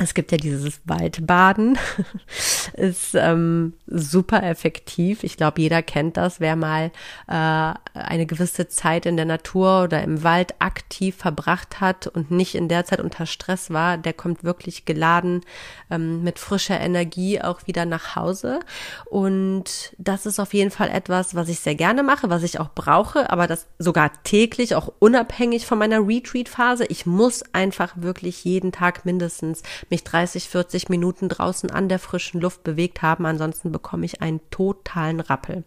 [0.02, 1.78] es gibt ja dieses Waldbaden,
[2.74, 5.24] ist ähm, super effektiv.
[5.24, 6.40] Ich glaube, jeder kennt das.
[6.40, 6.92] Wer mal
[7.28, 12.56] äh, eine gewisse Zeit in der Natur oder im Wald aktiv verbracht hat und nicht
[12.56, 15.42] in der Zeit unter Stress war, der kommt wirklich geladen
[15.90, 18.60] ähm, mit frischer Energie auch wieder nach Hause.
[19.06, 22.70] Und das ist auf jeden Fall etwas, was ich sehr gerne mache, was ich auch
[22.74, 26.86] brauche, aber das sogar täglich, auch unabhängig von meiner Retreat-Phase.
[26.86, 32.42] Ich muss einfach wirklich jeden Tag mindestens mich 30, 40 Minuten draußen an der frischen
[32.42, 33.26] Luft bewegt haben.
[33.26, 35.64] Ansonsten bekomme ich einen totalen Rappel.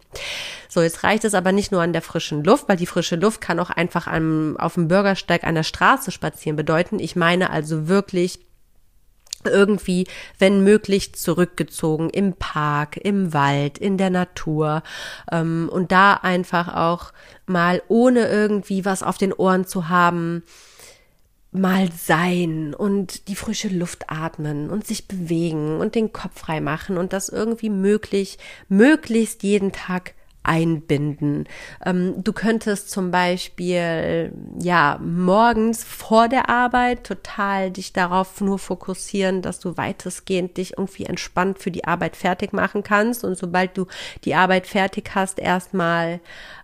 [0.69, 3.41] So, jetzt reicht es aber nicht nur an der frischen Luft, weil die frische Luft
[3.41, 6.99] kann auch einfach am, auf dem Bürgersteig einer Straße spazieren bedeuten.
[6.99, 8.39] Ich meine also wirklich
[9.45, 10.07] irgendwie,
[10.39, 14.83] wenn möglich, zurückgezogen im Park, im Wald, in der Natur
[15.31, 17.13] ähm, und da einfach auch
[17.45, 20.43] mal ohne irgendwie was auf den Ohren zu haben,
[21.53, 26.97] mal sein und die frische Luft atmen und sich bewegen und den Kopf frei machen
[26.97, 28.37] und das irgendwie möglich,
[28.69, 30.13] möglichst jeden Tag
[30.43, 31.47] einbinden.
[31.85, 39.41] Ähm, du könntest zum Beispiel, ja, morgens vor der Arbeit total dich darauf nur fokussieren,
[39.41, 43.87] dass du weitestgehend dich irgendwie entspannt für die Arbeit fertig machen kannst und sobald du
[44.25, 46.19] die Arbeit fertig hast, erstmal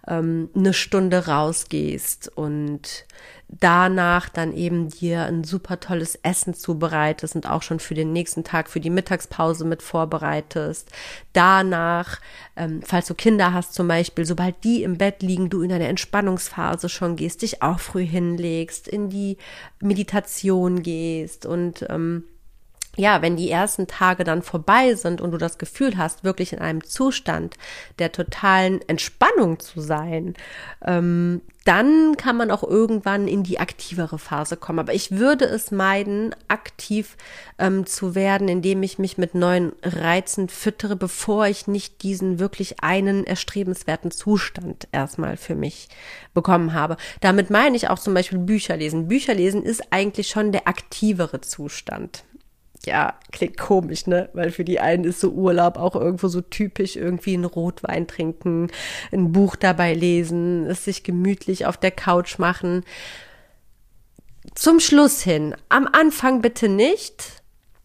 [0.08, 3.06] ähm, eine Stunde rausgehst und
[3.50, 8.44] danach dann eben dir ein super tolles Essen zubereitest und auch schon für den nächsten
[8.44, 10.92] Tag, für die Mittagspause mit vorbereitest.
[11.34, 12.20] Danach,
[12.56, 15.88] ähm, falls du Kinder hast zum Beispiel, sobald die im Bett liegen, du in eine
[15.88, 19.38] Entspannungsphase schon gehst, dich auch früh hinlegst, in die
[19.80, 22.26] Meditation gehst und ähm,
[22.98, 26.60] ja, wenn die ersten Tage dann vorbei sind und du das Gefühl hast, wirklich in
[26.60, 27.56] einem Zustand
[27.98, 30.34] der totalen Entspannung zu sein,
[30.86, 34.80] ähm, dann kann man auch irgendwann in die aktivere Phase kommen.
[34.80, 37.16] Aber ich würde es meiden, aktiv
[37.60, 42.82] ähm, zu werden, indem ich mich mit neuen Reizen füttere, bevor ich nicht diesen wirklich
[42.82, 45.90] einen erstrebenswerten Zustand erstmal für mich
[46.34, 46.98] bekommen habe.
[47.22, 49.08] Damit meine ich auch zum Beispiel Bücher lesen.
[49.08, 52.24] Bücher lesen ist eigentlich schon der aktivere Zustand
[52.86, 54.30] ja, klingt komisch, ne?
[54.34, 58.70] Weil für die einen ist so Urlaub auch irgendwo so typisch, irgendwie einen Rotwein trinken,
[59.12, 62.84] ein Buch dabei lesen, es sich gemütlich auf der Couch machen.
[64.56, 67.39] Zum Schluss hin, am Anfang bitte nicht,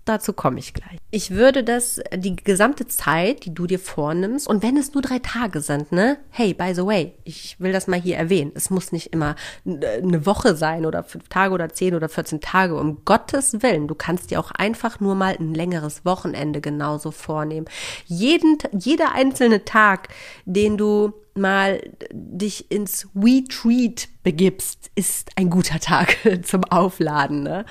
[0.05, 0.99] Dazu komme ich gleich.
[1.11, 5.19] Ich würde das die gesamte Zeit, die du dir vornimmst, und wenn es nur drei
[5.19, 6.19] Tage sind, ne?
[6.31, 8.53] Hey, by the way, ich will das mal hier erwähnen.
[8.55, 12.77] Es muss nicht immer eine Woche sein oder fünf Tage oder zehn oder 14 Tage.
[12.77, 13.89] Um Gottes Willen.
[13.89, 17.67] Du kannst dir auch einfach nur mal ein längeres Wochenende genauso vornehmen.
[18.05, 20.09] Jeden, jeder einzelne Tag,
[20.45, 21.81] den du mal
[22.13, 27.43] dich ins We Treat begibst, ist ein guter Tag zum Aufladen.
[27.43, 27.65] Ne?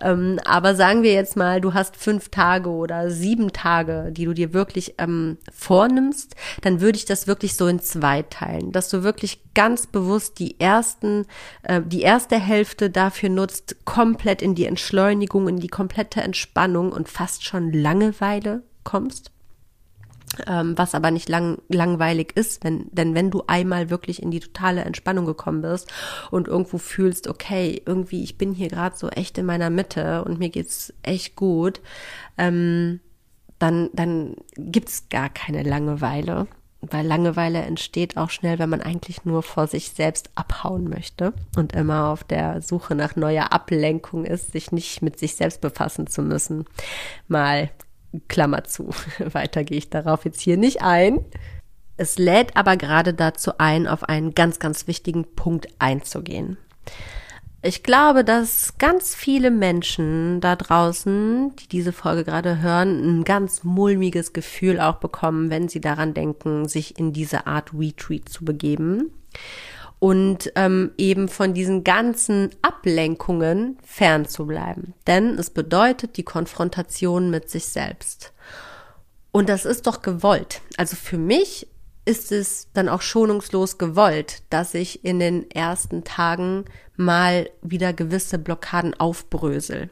[0.00, 4.34] Ähm, aber sagen wir jetzt mal, du hast fünf Tage oder sieben Tage, die du
[4.34, 9.02] dir wirklich ähm, vornimmst, dann würde ich das wirklich so in zwei teilen, dass du
[9.02, 11.26] wirklich ganz bewusst die ersten,
[11.62, 17.08] äh, die erste Hälfte dafür nutzt, komplett in die Entschleunigung, in die komplette Entspannung und
[17.08, 19.30] fast schon Langeweile kommst
[20.46, 24.40] ähm, was aber nicht lang, langweilig ist, wenn, denn wenn du einmal wirklich in die
[24.40, 25.90] totale Entspannung gekommen bist
[26.30, 30.38] und irgendwo fühlst, okay, irgendwie, ich bin hier gerade so echt in meiner Mitte und
[30.38, 31.80] mir geht's echt gut,
[32.38, 33.00] ähm,
[33.58, 36.46] dann, dann gibt's gar keine Langeweile.
[36.82, 41.74] Weil Langeweile entsteht auch schnell, wenn man eigentlich nur vor sich selbst abhauen möchte und
[41.74, 46.22] immer auf der Suche nach neuer Ablenkung ist, sich nicht mit sich selbst befassen zu
[46.22, 46.64] müssen.
[47.28, 47.68] Mal
[48.28, 48.90] Klammer zu.
[49.18, 51.24] Weiter gehe ich darauf jetzt hier nicht ein.
[51.96, 56.56] Es lädt aber gerade dazu ein, auf einen ganz, ganz wichtigen Punkt einzugehen.
[57.62, 63.64] Ich glaube, dass ganz viele Menschen da draußen, die diese Folge gerade hören, ein ganz
[63.64, 69.12] mulmiges Gefühl auch bekommen, wenn sie daran denken, sich in diese Art Retreat zu begeben
[70.00, 74.94] und ähm, eben von diesen ganzen Ablenkungen fernzubleiben.
[75.06, 78.32] Denn es bedeutet die Konfrontation mit sich selbst.
[79.30, 80.62] Und das ist doch gewollt.
[80.76, 81.68] Also für mich
[82.06, 86.64] ist es dann auch schonungslos gewollt, dass ich in den ersten Tagen
[86.96, 89.90] mal wieder gewisse Blockaden aufbrösel.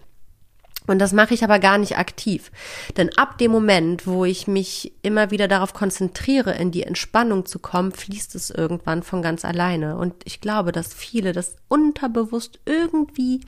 [0.89, 2.51] Und das mache ich aber gar nicht aktiv.
[2.97, 7.59] Denn ab dem Moment, wo ich mich immer wieder darauf konzentriere, in die Entspannung zu
[7.59, 9.97] kommen, fließt es irgendwann von ganz alleine.
[9.99, 13.41] Und ich glaube, dass viele das unterbewusst irgendwie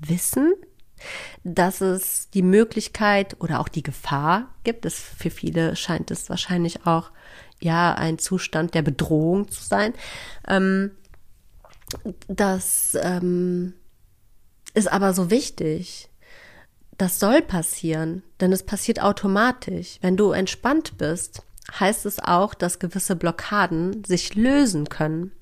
[0.00, 0.54] wissen,
[1.44, 4.84] dass es die Möglichkeit oder auch die Gefahr gibt.
[4.84, 7.10] Es, für viele scheint es wahrscheinlich auch
[7.60, 9.94] ja ein Zustand der Bedrohung zu sein.
[10.46, 10.92] Ähm,
[12.26, 13.74] das ähm,
[14.74, 16.08] ist aber so wichtig
[16.98, 19.98] das soll passieren, denn es passiert automatisch.
[20.02, 21.42] Wenn du entspannt bist,
[21.78, 25.32] heißt es auch, dass gewisse Blockaden sich lösen können.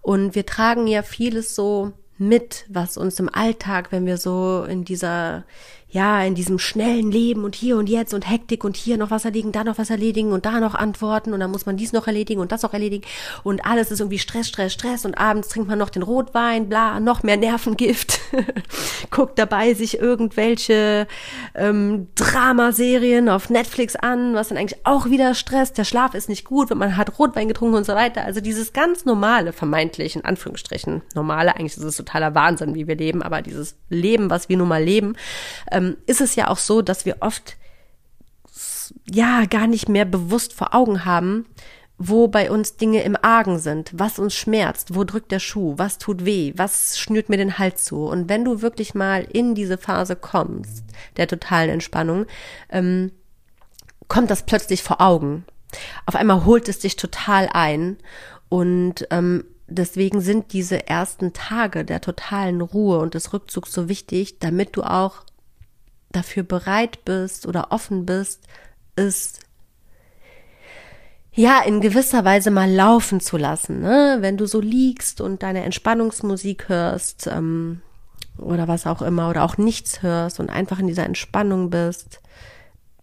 [0.00, 4.84] Und wir tragen ja vieles so mit, was uns im Alltag, wenn wir so in
[4.84, 5.44] dieser
[5.90, 9.24] ja, in diesem schnellen Leben und hier und jetzt und Hektik und hier noch was
[9.24, 12.06] erledigen, da noch was erledigen und da noch antworten und dann muss man dies noch
[12.06, 13.04] erledigen und das noch erledigen.
[13.42, 17.00] Und alles ist irgendwie Stress, Stress, Stress und abends trinkt man noch den Rotwein, bla,
[17.00, 18.20] noch mehr Nervengift,
[19.10, 21.06] guckt dabei sich irgendwelche
[21.54, 26.44] ähm, Dramaserien auf Netflix an, was dann eigentlich auch wieder Stress, der Schlaf ist nicht
[26.44, 28.26] gut, wenn man hat Rotwein getrunken und so weiter.
[28.26, 32.96] Also dieses ganz normale, vermeintlich in Anführungsstrichen, normale, eigentlich ist es totaler Wahnsinn, wie wir
[32.96, 35.16] leben, aber dieses Leben, was wir nun mal leben,
[35.78, 37.56] ähm, ist es ja auch so, dass wir oft
[39.10, 41.46] ja gar nicht mehr bewusst vor Augen haben,
[41.98, 45.98] wo bei uns Dinge im Argen sind, was uns schmerzt, wo drückt der Schuh, was
[45.98, 48.04] tut weh, was schnürt mir den Hals zu.
[48.04, 50.84] Und wenn du wirklich mal in diese Phase kommst,
[51.16, 52.26] der totalen Entspannung,
[52.70, 53.12] ähm,
[54.06, 55.44] kommt das plötzlich vor Augen.
[56.06, 57.98] Auf einmal holt es dich total ein
[58.48, 64.38] und ähm, deswegen sind diese ersten Tage der totalen Ruhe und des Rückzugs so wichtig,
[64.38, 65.24] damit du auch
[66.10, 68.46] dafür bereit bist oder offen bist,
[68.96, 69.38] es
[71.32, 73.80] ja in gewisser Weise mal laufen zu lassen.
[73.80, 74.18] Ne?
[74.20, 77.80] Wenn du so liegst und deine Entspannungsmusik hörst ähm,
[78.38, 82.20] oder was auch immer oder auch nichts hörst und einfach in dieser Entspannung bist,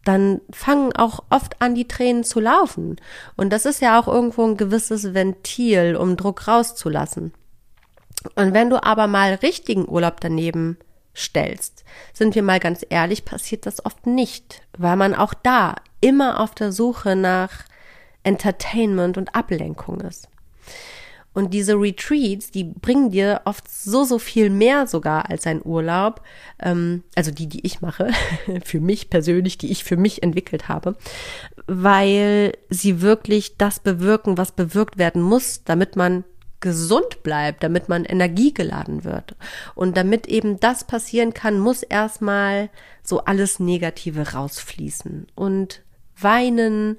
[0.04, 2.98] dann fangen auch oft an, die Tränen zu laufen.
[3.36, 7.34] Und das ist ja auch irgendwo ein gewisses Ventil, um Druck rauszulassen.
[8.36, 10.78] Und wenn du aber mal richtigen Urlaub daneben
[11.16, 11.84] stellst.
[12.14, 16.54] Sind wir mal ganz ehrlich, passiert das oft nicht, weil man auch da immer auf
[16.56, 17.64] der Suche nach
[18.24, 20.28] Entertainment und Ablenkung ist.
[21.36, 26.22] Und diese Retreats, die bringen dir oft so, so viel mehr sogar als ein Urlaub.
[26.62, 28.10] Ähm, also die, die ich mache,
[28.64, 30.96] für mich persönlich, die ich für mich entwickelt habe,
[31.68, 36.24] weil sie wirklich das bewirken, was bewirkt werden muss, damit man
[36.66, 39.36] gesund bleibt, damit man energiegeladen wird.
[39.76, 42.72] Und damit eben das passieren kann, muss erstmal
[43.04, 45.28] so alles Negative rausfließen.
[45.36, 45.84] Und
[46.20, 46.98] weinen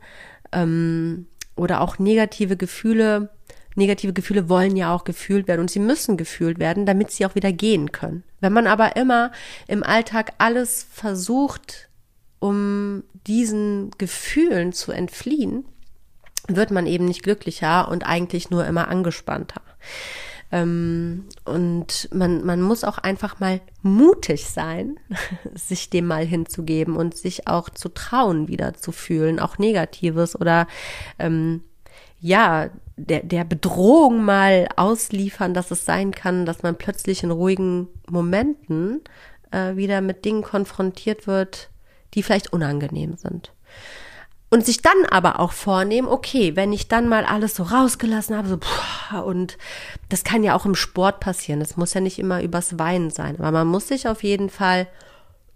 [0.53, 3.31] ähm, oder auch negative Gefühle,
[3.75, 7.35] negative Gefühle wollen ja auch gefühlt werden und sie müssen gefühlt werden, damit sie auch
[7.35, 8.23] wieder gehen können.
[8.41, 9.33] Wenn man aber immer
[9.67, 11.89] im Alltag alles versucht,
[12.39, 15.64] um diesen Gefühlen zu entfliehen,
[16.49, 19.62] wird man eben nicht glücklicher und eigentlich nur immer angespannter.
[20.53, 24.97] Ähm, und man, man muss auch einfach mal mutig sein,
[25.55, 30.68] sich dem mal hinzugeben und sich auch zu trauen, wieder zu fühlen, auch Negatives oder
[31.18, 31.62] ähm,
[32.20, 37.89] ja, der, der Bedrohung mal ausliefern, dass es sein kann, dass man plötzlich in ruhigen
[38.09, 39.03] Momenten
[39.51, 41.70] äh, wieder mit Dingen konfrontiert wird,
[42.14, 43.53] die vielleicht unangenehm sind.
[44.49, 48.49] Und sich dann aber auch vornehmen, okay, wenn ich dann mal alles so rausgelassen habe,
[48.49, 49.59] so, pff, und
[50.09, 53.37] das kann ja auch im Sport passieren, das muss ja nicht immer übers Weinen sein,
[53.39, 54.87] aber man muss sich auf jeden Fall,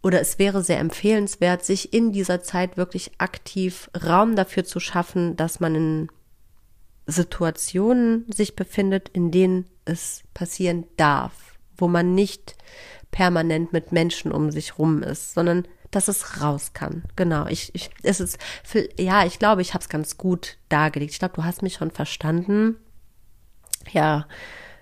[0.02, 5.36] oder es wäre sehr empfehlenswert, sich in dieser Zeit wirklich aktiv Raum dafür zu schaffen,
[5.36, 6.08] dass man in
[7.06, 11.32] Situationen sich befindet, in denen es passieren darf,
[11.76, 12.56] wo man nicht
[13.10, 17.04] permanent mit Menschen um sich rum ist, sondern dass es raus kann.
[17.16, 17.46] Genau.
[17.46, 21.12] Ich, ich, es ist, für, ja, ich glaube, ich habe es ganz gut dargelegt.
[21.12, 22.76] Ich glaube, du hast mich schon verstanden.
[23.92, 24.26] Ja,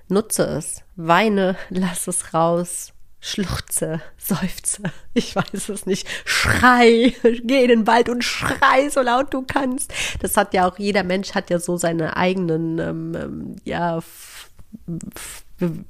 [0.09, 4.83] nutze es, weine, lass es raus, schluchze, seufze,
[5.15, 9.93] ich weiß es nicht, schrei, geh in den Wald und schrei so laut du kannst.
[10.21, 14.01] Das hat ja auch jeder Mensch hat ja so seine eigenen, ähm, ähm ja,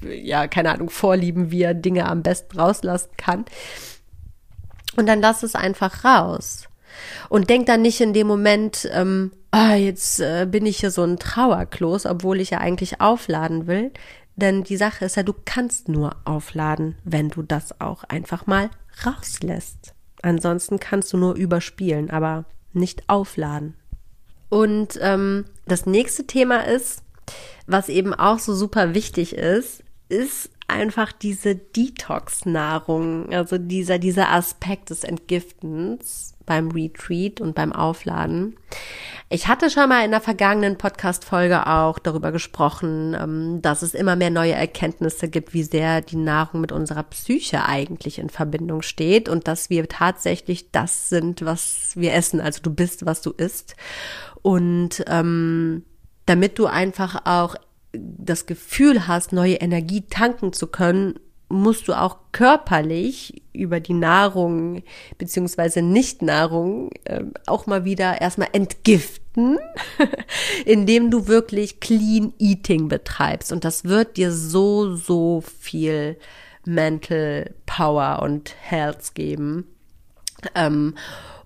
[0.01, 3.45] ja, keine Ahnung, Vorlieben, wie er Dinge am besten rauslassen kann.
[4.99, 6.65] Und dann lass es einfach raus.
[7.29, 11.05] Und denk dann nicht in dem Moment, ähm, ah, jetzt äh, bin ich hier so
[11.05, 13.93] ein Trauerklos, obwohl ich ja eigentlich aufladen will.
[14.35, 18.71] Denn die Sache ist ja, du kannst nur aufladen, wenn du das auch einfach mal
[19.07, 19.95] rauslässt.
[20.23, 23.75] Ansonsten kannst du nur überspielen, aber nicht aufladen.
[24.49, 27.03] Und ähm, das nächste Thema ist,
[27.69, 34.91] was eben auch so super wichtig ist, ist einfach diese Detox-Nahrung, also dieser, dieser Aspekt
[34.91, 38.57] des Entgiftens beim Retreat und beim Aufladen.
[39.29, 44.17] Ich hatte schon mal in der vergangenen Podcast-Folge auch darüber gesprochen, ähm, dass es immer
[44.17, 49.29] mehr neue Erkenntnisse gibt, wie sehr die Nahrung mit unserer Psyche eigentlich in Verbindung steht
[49.29, 52.41] und dass wir tatsächlich das sind, was wir essen.
[52.41, 53.77] Also du bist, was du isst.
[54.41, 55.85] Und ähm,
[56.25, 57.57] damit du einfach auch
[57.93, 61.19] das Gefühl hast, neue Energie tanken zu können,
[61.49, 64.83] musst du auch körperlich über die Nahrung
[65.17, 69.59] beziehungsweise Nicht-Nahrung äh, auch mal wieder erstmal entgiften,
[70.67, 73.51] indem du wirklich Clean Eating betreibst.
[73.53, 76.19] Und das wird dir so, so viel
[76.67, 79.65] Mental Power und Health geben.
[80.55, 80.95] Ähm,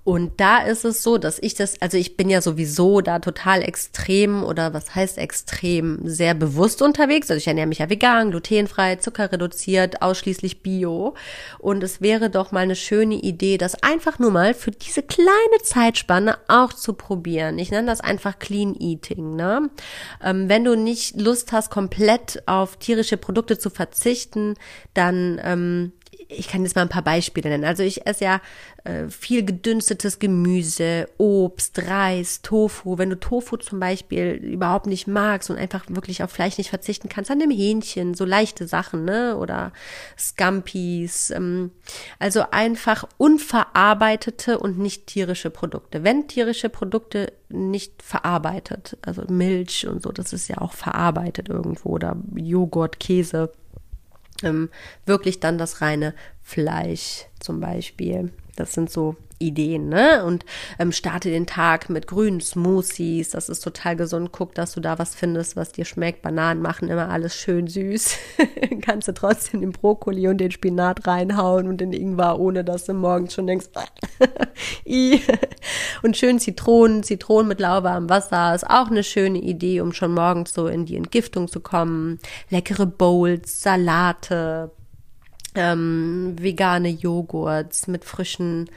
[0.04, 3.62] und da ist es so, dass ich das, also ich bin ja sowieso da total
[3.62, 7.30] extrem oder was heißt extrem, sehr bewusst unterwegs.
[7.30, 11.14] Also ich ernähre mich ja vegan, glutenfrei, zuckerreduziert, ausschließlich bio.
[11.60, 15.62] Und es wäre doch mal eine schöne Idee, das einfach nur mal für diese kleine
[15.62, 17.60] Zeitspanne auch zu probieren.
[17.60, 19.36] Ich nenne das einfach Clean Eating.
[19.36, 19.70] Ne?
[20.20, 24.54] Ähm, wenn du nicht Lust hast, komplett auf tierische Produkte zu verzichten,
[24.94, 25.92] dann ähm,
[26.36, 27.64] ich kann jetzt mal ein paar Beispiele nennen.
[27.64, 28.40] Also ich esse ja
[28.84, 32.98] äh, viel gedünstetes Gemüse, Obst, Reis, Tofu.
[32.98, 37.08] Wenn du Tofu zum Beispiel überhaupt nicht magst und einfach wirklich auf Fleisch nicht verzichten
[37.08, 39.36] kannst, dann nimm Hähnchen, so leichte Sachen, ne?
[39.36, 39.72] Oder
[40.18, 41.30] Scampis.
[41.30, 41.70] Ähm,
[42.18, 46.04] also einfach unverarbeitete und nicht tierische Produkte.
[46.04, 51.90] Wenn tierische Produkte nicht verarbeitet, also Milch und so, das ist ja auch verarbeitet irgendwo
[51.90, 53.52] oder Joghurt, Käse
[54.42, 54.70] ähm,
[55.06, 58.32] wirklich dann das reine Fleisch zum Beispiel.
[58.56, 60.24] Das sind so Ideen, ne?
[60.24, 60.44] Und
[60.78, 63.30] ähm, starte den Tag mit grünen Smoothies.
[63.30, 64.30] Das ist total gesund.
[64.32, 66.22] Guck, dass du da was findest, was dir schmeckt.
[66.22, 68.16] Bananen machen immer alles schön süß.
[68.82, 72.94] Kannst du trotzdem den Brokkoli und den Spinat reinhauen und den Ingwer, ohne dass du
[72.94, 73.66] morgens schon denkst,
[76.02, 80.54] und schön Zitronen, Zitronen mit lauwarmem Wasser ist auch eine schöne Idee, um schon morgens
[80.54, 82.18] so in die Entgiftung zu kommen.
[82.50, 84.70] Leckere Bowls, Salate,
[85.54, 88.68] ähm, vegane Joghurts mit frischen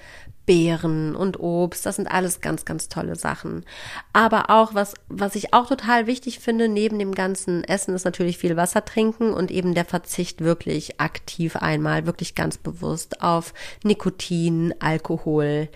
[0.45, 3.65] Beeren und Obst, das sind alles ganz, ganz tolle Sachen.
[4.13, 8.37] Aber auch was, was ich auch total wichtig finde, neben dem ganzen Essen ist natürlich
[8.37, 13.53] viel Wasser trinken und eben der Verzicht wirklich aktiv einmal, wirklich ganz bewusst auf
[13.83, 15.69] Nikotin, Alkohol,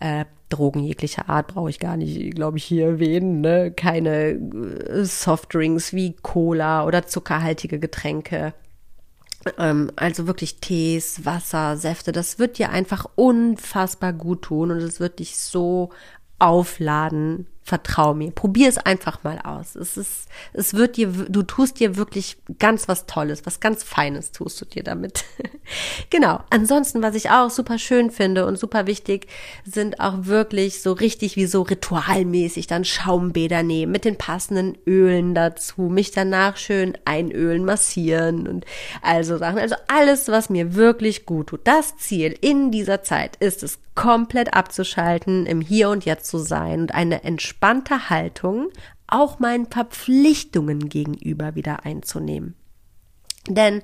[0.00, 3.40] äh, Drogen jeglicher Art brauche ich gar nicht, glaube ich, hier erwähnen.
[3.40, 3.72] Ne?
[3.72, 8.54] Keine äh, Softdrinks wie Cola oder zuckerhaltige Getränke.
[9.58, 15.00] Ähm, also wirklich Tees, Wasser, Säfte, das wird dir einfach unfassbar gut tun und es
[15.00, 15.90] wird dich so
[16.38, 18.30] aufladen Vertrau mir.
[18.30, 19.74] Probier es einfach mal aus.
[19.74, 24.30] Es ist, es wird dir, du tust dir wirklich ganz was Tolles, was ganz Feines
[24.30, 25.24] tust du dir damit.
[26.10, 26.38] genau.
[26.48, 29.26] Ansonsten, was ich auch super schön finde und super wichtig,
[29.64, 35.34] sind auch wirklich so richtig wie so ritualmäßig dann Schaumbäder nehmen mit den passenden Ölen
[35.34, 38.64] dazu, mich danach schön einölen, massieren und
[39.02, 39.58] also Sachen.
[39.58, 41.62] Also alles, was mir wirklich gut tut.
[41.64, 46.82] Das Ziel in dieser Zeit ist es, komplett abzuschalten, im Hier und Jetzt zu sein
[46.82, 47.24] und eine
[47.56, 48.68] entspannte Haltung
[49.06, 52.54] auch meinen Verpflichtungen gegenüber wieder einzunehmen.
[53.48, 53.82] Denn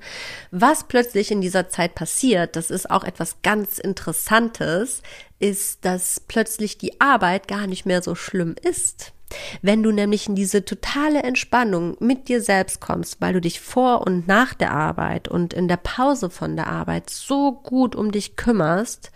[0.51, 5.01] was plötzlich in dieser Zeit passiert, das ist auch etwas ganz Interessantes,
[5.39, 9.13] ist, dass plötzlich die Arbeit gar nicht mehr so schlimm ist.
[9.61, 14.05] Wenn du nämlich in diese totale Entspannung mit dir selbst kommst, weil du dich vor
[14.05, 18.35] und nach der Arbeit und in der Pause von der Arbeit so gut um dich
[18.35, 19.11] kümmerst,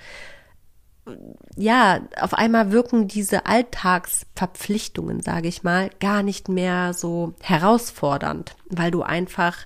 [1.55, 8.91] ja, auf einmal wirken diese Alltagsverpflichtungen, sage ich mal, gar nicht mehr so herausfordernd, weil
[8.91, 9.58] du einfach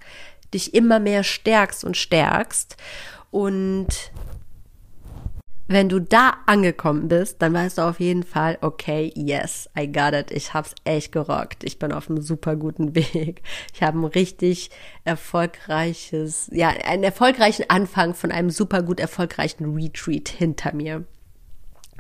[0.53, 2.77] dich immer mehr stärkst und stärkst.
[3.29, 4.11] Und
[5.67, 10.13] wenn du da angekommen bist, dann weißt du auf jeden Fall, okay, yes, I got
[10.13, 10.29] it.
[10.31, 11.63] Ich hab's echt gerockt.
[11.63, 13.41] Ich bin auf einem super guten Weg.
[13.73, 14.69] Ich habe ein richtig
[15.05, 21.05] erfolgreiches, ja, einen erfolgreichen Anfang von einem super gut erfolgreichen Retreat hinter mir.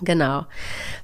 [0.01, 0.45] Genau.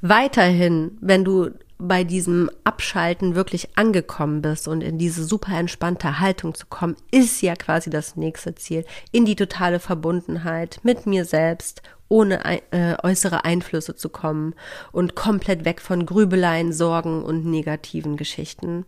[0.02, 6.56] Weiterhin, wenn du bei diesem Abschalten wirklich angekommen bist und in diese super entspannte Haltung
[6.56, 8.84] zu kommen, ist ja quasi das nächste Ziel.
[9.12, 14.56] In die totale Verbundenheit mit mir selbst, ohne äh, äußere Einflüsse zu kommen
[14.92, 18.86] und komplett weg von Grübeleien, Sorgen und negativen Geschichten,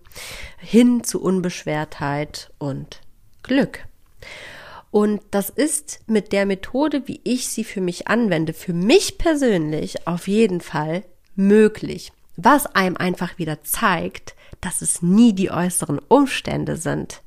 [0.57, 3.01] hin zu Unbeschwertheit und
[3.43, 3.86] Glück.
[4.92, 10.08] Und das ist mit der Methode, wie ich sie für mich anwende, für mich persönlich
[10.08, 11.04] auf jeden Fall
[11.36, 12.12] möglich.
[12.38, 17.22] Was einem einfach wieder zeigt, dass es nie die äußeren Umstände sind,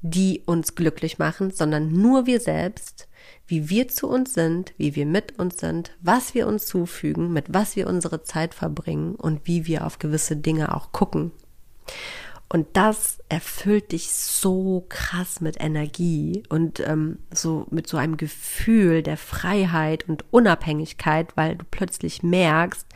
[0.00, 3.08] die uns glücklich machen, sondern nur wir selbst,
[3.46, 7.46] wie wir zu uns sind, wie wir mit uns sind, was wir uns zufügen, mit
[7.48, 11.32] was wir unsere Zeit verbringen und wie wir auf gewisse Dinge auch gucken.
[12.50, 19.02] Und das erfüllt dich so krass mit Energie und ähm, so mit so einem Gefühl
[19.02, 22.86] der Freiheit und Unabhängigkeit, weil du plötzlich merkst,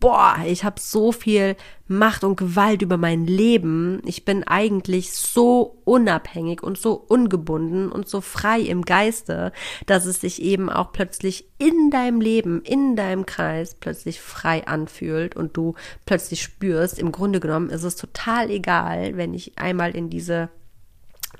[0.00, 4.00] boah, ich habe so viel Macht und Gewalt über mein Leben.
[4.04, 9.52] Ich bin eigentlich so unabhängig und so ungebunden und so frei im Geiste,
[9.86, 15.36] dass es sich eben auch plötzlich in deinem Leben, in deinem Kreis plötzlich frei anfühlt
[15.36, 15.74] und du
[16.06, 20.48] plötzlich spürst, im Grunde genommen ist es total egal, wenn ich einmal in diese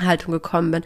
[0.03, 0.83] Haltung gekommen bin,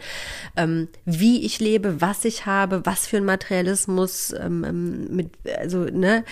[0.55, 5.85] ähm, wie ich lebe, was ich habe, was für ein Materialismus ähm, ähm, mit, also
[5.85, 6.23] ne,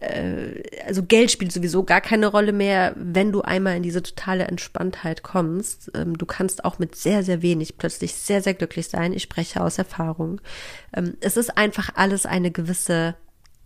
[0.00, 4.44] äh, also Geld spielt sowieso gar keine Rolle mehr, wenn du einmal in diese totale
[4.44, 5.90] Entspanntheit kommst.
[5.94, 9.12] Ähm, du kannst auch mit sehr sehr wenig plötzlich sehr sehr glücklich sein.
[9.12, 10.40] Ich spreche aus Erfahrung.
[10.94, 13.14] Ähm, es ist einfach alles eine gewisse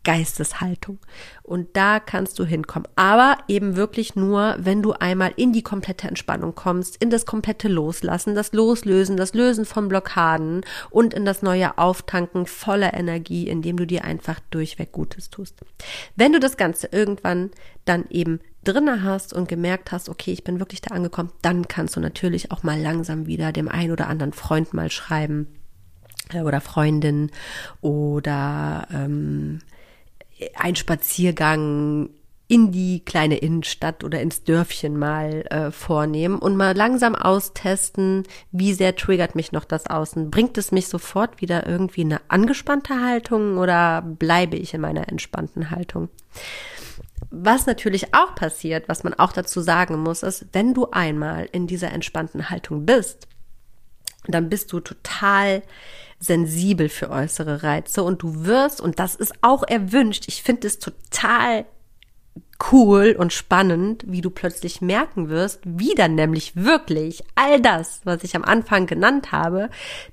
[0.06, 1.00] Geisteshaltung.
[1.42, 2.86] Und da kannst du hinkommen.
[2.94, 7.66] Aber eben wirklich nur, wenn du einmal in die komplette Entspannung kommst, in das komplette
[7.66, 13.76] Loslassen, das Loslösen, das Lösen von Blockaden und in das neue Auftanken voller Energie, indem
[13.76, 15.60] du dir einfach durchweg Gutes tust.
[16.14, 17.50] Wenn du das Ganze irgendwann
[17.84, 21.96] dann eben drinne hast und gemerkt hast, okay, ich bin wirklich da angekommen, dann kannst
[21.96, 25.48] du natürlich auch mal langsam wieder dem einen oder anderen Freund mal schreiben
[26.32, 27.32] äh, oder Freundin
[27.80, 29.58] oder ähm,
[30.54, 32.10] ein Spaziergang
[32.48, 38.22] in die kleine Innenstadt oder ins Dörfchen mal äh, vornehmen und mal langsam austesten,
[38.52, 40.30] wie sehr triggert mich noch das Außen.
[40.30, 45.70] Bringt es mich sofort wieder irgendwie eine angespannte Haltung oder bleibe ich in meiner entspannten
[45.70, 46.08] Haltung?
[47.30, 51.66] Was natürlich auch passiert, was man auch dazu sagen muss, ist, wenn du einmal in
[51.66, 53.26] dieser entspannten Haltung bist,
[54.28, 55.62] dann bist du total
[56.18, 60.78] sensibel für äußere Reize und du wirst, und das ist auch erwünscht, ich finde es
[60.78, 61.66] total
[62.72, 68.24] cool und spannend, wie du plötzlich merken wirst, wie dann nämlich wirklich all das, was
[68.24, 69.70] ich am Anfang genannt habe,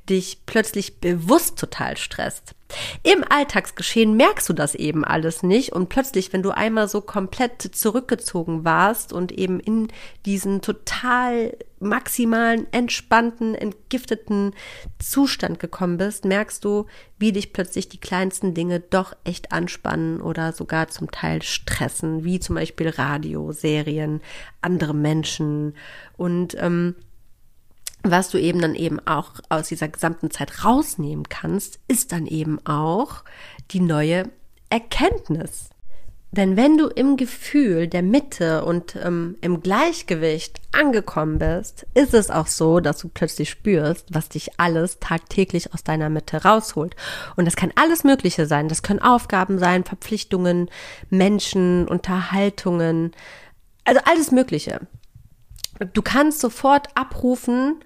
[0.10, 2.56] dich plötzlich bewusst total stresst.
[3.04, 7.62] Im Alltagsgeschehen merkst du das eben alles nicht und plötzlich, wenn du einmal so komplett
[7.62, 9.88] zurückgezogen warst und eben in
[10.26, 14.54] diesen total maximalen, entspannten, entgifteten
[15.00, 16.86] Zustand gekommen bist, merkst du,
[17.20, 22.40] wie dich plötzlich die kleinsten Dinge doch echt anspannen oder sogar zum Teil stressen, wie
[22.40, 24.22] zum Beispiel Radio, Serien,
[24.62, 25.76] andere Menschen.
[26.18, 26.96] Und ähm,
[28.04, 32.60] was du eben dann eben auch aus dieser gesamten Zeit rausnehmen kannst, ist dann eben
[32.66, 33.24] auch
[33.72, 34.30] die neue
[34.70, 35.70] Erkenntnis.
[36.36, 42.32] Denn wenn du im Gefühl der Mitte und ähm, im Gleichgewicht angekommen bist, ist es
[42.32, 46.96] auch so, dass du plötzlich spürst, was dich alles tagtäglich aus deiner Mitte rausholt.
[47.36, 48.68] Und das kann alles Mögliche sein.
[48.68, 50.72] Das können Aufgaben sein, Verpflichtungen,
[51.12, 53.12] Menschen, Unterhaltungen,
[53.86, 54.82] also alles Mögliche.
[55.94, 57.84] Du kannst sofort abrufen,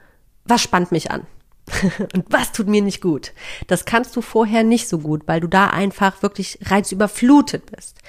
[0.49, 1.25] was spannt mich an?
[2.13, 3.33] und was tut mir nicht gut?
[3.67, 7.99] Das kannst du vorher nicht so gut, weil du da einfach wirklich reizüberflutet bist.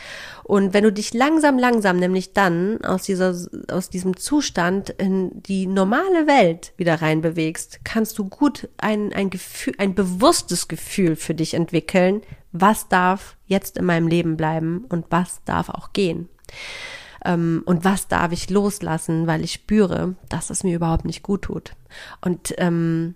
[0.45, 3.35] Und wenn du dich langsam, langsam, nämlich dann aus dieser,
[3.71, 9.75] aus diesem Zustand in die normale Welt wieder reinbewegst, kannst du gut ein, ein Gefühl,
[9.79, 12.23] ein bewusstes Gefühl für dich entwickeln.
[12.53, 16.29] Was darf jetzt in meinem Leben bleiben und was darf auch gehen?
[17.29, 21.43] Ähm, und was darf ich loslassen, weil ich spüre, dass es mir überhaupt nicht gut
[21.43, 21.77] tut.
[22.23, 23.15] Und ähm,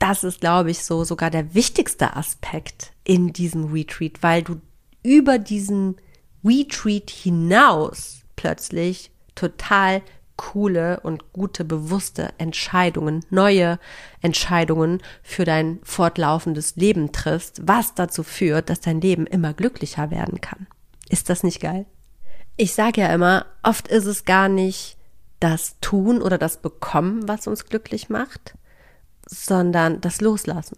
[0.00, 4.60] das ist, glaube ich, so sogar der wichtigste Aspekt in diesem Retreat, weil du
[5.04, 5.96] über diesen
[6.44, 10.02] Retreat hinaus plötzlich total
[10.36, 13.78] coole und gute, bewusste Entscheidungen, neue
[14.22, 20.40] Entscheidungen für dein fortlaufendes Leben triffst, was dazu führt, dass dein Leben immer glücklicher werden
[20.40, 20.66] kann.
[21.08, 21.86] Ist das nicht geil?
[22.56, 24.96] Ich sage ja immer, oft ist es gar nicht
[25.40, 28.54] das Tun oder das Bekommen, was uns glücklich macht,
[29.26, 30.76] sondern das Loslassen.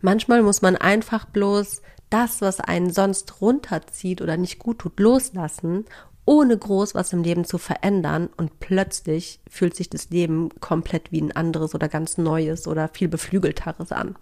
[0.00, 5.84] Manchmal muss man einfach bloß das, was einen sonst runterzieht oder nicht gut tut, loslassen,
[6.24, 11.20] ohne groß was im Leben zu verändern und plötzlich fühlt sich das Leben komplett wie
[11.20, 14.16] ein anderes oder ganz neues oder viel beflügelteres an.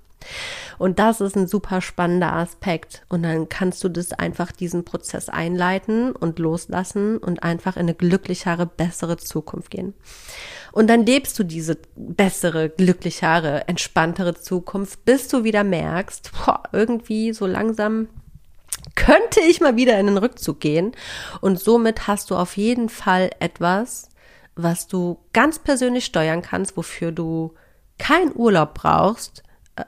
[0.78, 3.02] Und das ist ein super spannender Aspekt.
[3.08, 7.94] Und dann kannst du das einfach diesen Prozess einleiten und loslassen und einfach in eine
[7.94, 9.94] glücklichere, bessere Zukunft gehen.
[10.72, 17.32] Und dann lebst du diese bessere, glücklichere, entspanntere Zukunft, bis du wieder merkst, boah, irgendwie
[17.32, 18.08] so langsam
[18.94, 20.92] könnte ich mal wieder in den Rückzug gehen.
[21.40, 24.10] Und somit hast du auf jeden Fall etwas,
[24.54, 27.54] was du ganz persönlich steuern kannst, wofür du
[27.98, 29.42] keinen Urlaub brauchst,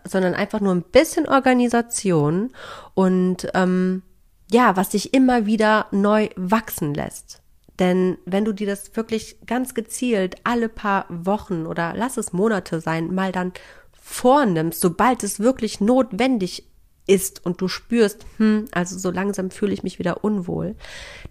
[0.05, 2.51] sondern einfach nur ein bisschen Organisation
[2.95, 4.03] und ähm,
[4.51, 7.41] ja, was dich immer wieder neu wachsen lässt.
[7.79, 12.81] Denn wenn du dir das wirklich ganz gezielt alle paar Wochen oder lass es Monate
[12.81, 13.53] sein, mal dann
[13.93, 16.67] vornimmst, sobald es wirklich notwendig
[17.07, 20.77] ist und du spürst, hm, also so langsam fühle ich mich wieder unwohl,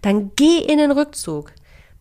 [0.02, 1.52] dann geh in den Rückzug.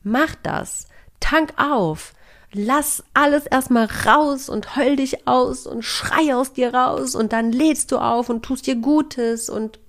[0.04, 0.88] Mach das.
[1.20, 2.14] Tank auf.
[2.52, 7.52] Lass alles erstmal raus und heul dich aus und schrei aus dir raus und dann
[7.52, 9.80] lädst du auf und tust dir Gutes und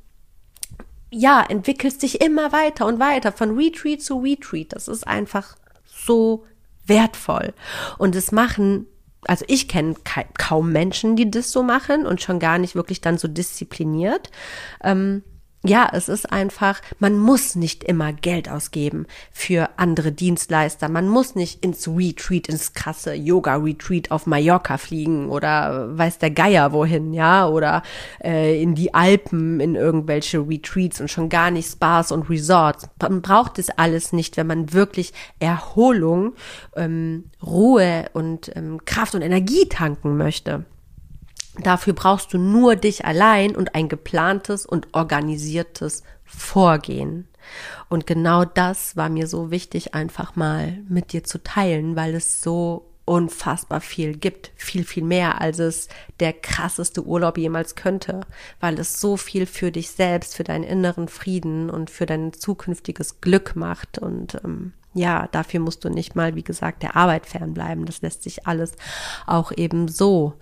[1.11, 4.73] ja, entwickelst dich immer weiter und weiter von Retreat zu Retreat.
[4.73, 6.45] Das ist einfach so
[6.87, 7.53] wertvoll.
[7.99, 8.87] Und es machen
[9.27, 9.95] also ich kenne
[10.39, 14.31] kaum Menschen, die das so machen und schon gar nicht wirklich dann so diszipliniert.
[14.83, 15.23] Ähm,
[15.63, 20.89] ja, es ist einfach, man muss nicht immer Geld ausgeben für andere Dienstleister.
[20.89, 26.73] Man muss nicht ins Retreat, ins krasse Yoga-Retreat auf Mallorca fliegen oder weiß der Geier
[26.73, 27.83] wohin, ja, oder
[28.25, 32.89] äh, in die Alpen in irgendwelche Retreats und schon gar nicht Spas und Resorts.
[33.03, 36.33] Man braucht das alles nicht, wenn man wirklich Erholung,
[36.75, 40.65] ähm, Ruhe und ähm, Kraft und Energie tanken möchte.
[41.63, 47.27] Dafür brauchst du nur dich allein und ein geplantes und organisiertes Vorgehen.
[47.89, 52.43] Und genau das war mir so wichtig, einfach mal mit dir zu teilen, weil es
[52.43, 54.53] so unfassbar viel gibt.
[54.55, 55.89] Viel, viel mehr, als es
[56.21, 58.21] der krasseste Urlaub jemals könnte,
[58.61, 63.21] weil es so viel für dich selbst, für deinen inneren Frieden und für dein zukünftiges
[63.21, 63.99] Glück macht.
[63.99, 67.85] Und ähm, ja, dafür musst du nicht mal, wie gesagt, der Arbeit fernbleiben.
[67.85, 68.75] Das lässt sich alles
[69.27, 70.35] auch eben so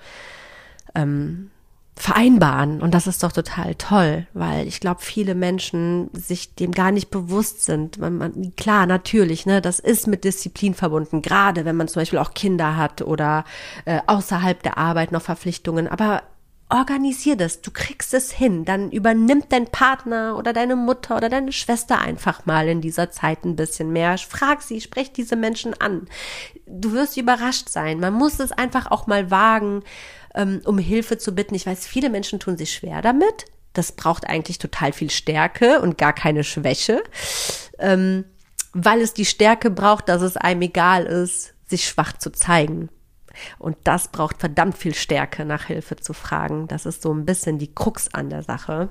[0.99, 1.51] ähm,
[1.99, 2.81] vereinbaren.
[2.81, 7.11] Und das ist doch total toll, weil ich glaube, viele Menschen sich dem gar nicht
[7.11, 7.99] bewusst sind.
[7.99, 12.21] Man, man, klar, natürlich, ne, das ist mit Disziplin verbunden, gerade wenn man zum Beispiel
[12.21, 13.45] auch Kinder hat oder
[13.85, 15.89] äh, außerhalb der Arbeit noch Verpflichtungen.
[15.89, 16.23] Aber
[16.71, 21.53] organisier das, du kriegst es hin, dann übernimmt dein Partner oder deine Mutter oder deine
[21.53, 24.19] Schwester einfach mal in dieser Zeit ein bisschen mehr.
[24.19, 26.09] Frag sie, sprech diese Menschen an.
[26.67, 28.01] Du wirst überrascht sein.
[28.01, 29.83] Man muss es einfach auch mal wagen,
[30.39, 31.55] ähm, um Hilfe zu bitten.
[31.55, 33.45] Ich weiß, viele Menschen tun sich schwer damit.
[33.75, 37.03] Das braucht eigentlich total viel Stärke und gar keine Schwäche,
[37.79, 38.25] ähm,
[38.73, 42.89] weil es die Stärke braucht, dass es einem egal ist, sich schwach zu zeigen.
[43.59, 46.67] Und das braucht verdammt viel Stärke, nach Hilfe zu fragen.
[46.67, 48.89] Das ist so ein bisschen die Krux an der Sache.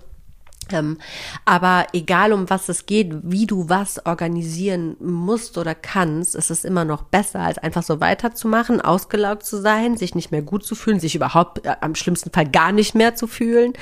[0.72, 0.98] Ähm,
[1.46, 6.64] aber egal um was es geht, wie du was organisieren musst oder kannst, ist es
[6.64, 10.76] immer noch besser, als einfach so weiterzumachen, ausgelaugt zu sein, sich nicht mehr gut zu
[10.76, 13.74] fühlen, sich überhaupt äh, am schlimmsten Fall gar nicht mehr zu fühlen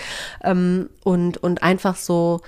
[0.44, 2.42] ähm, und, und einfach so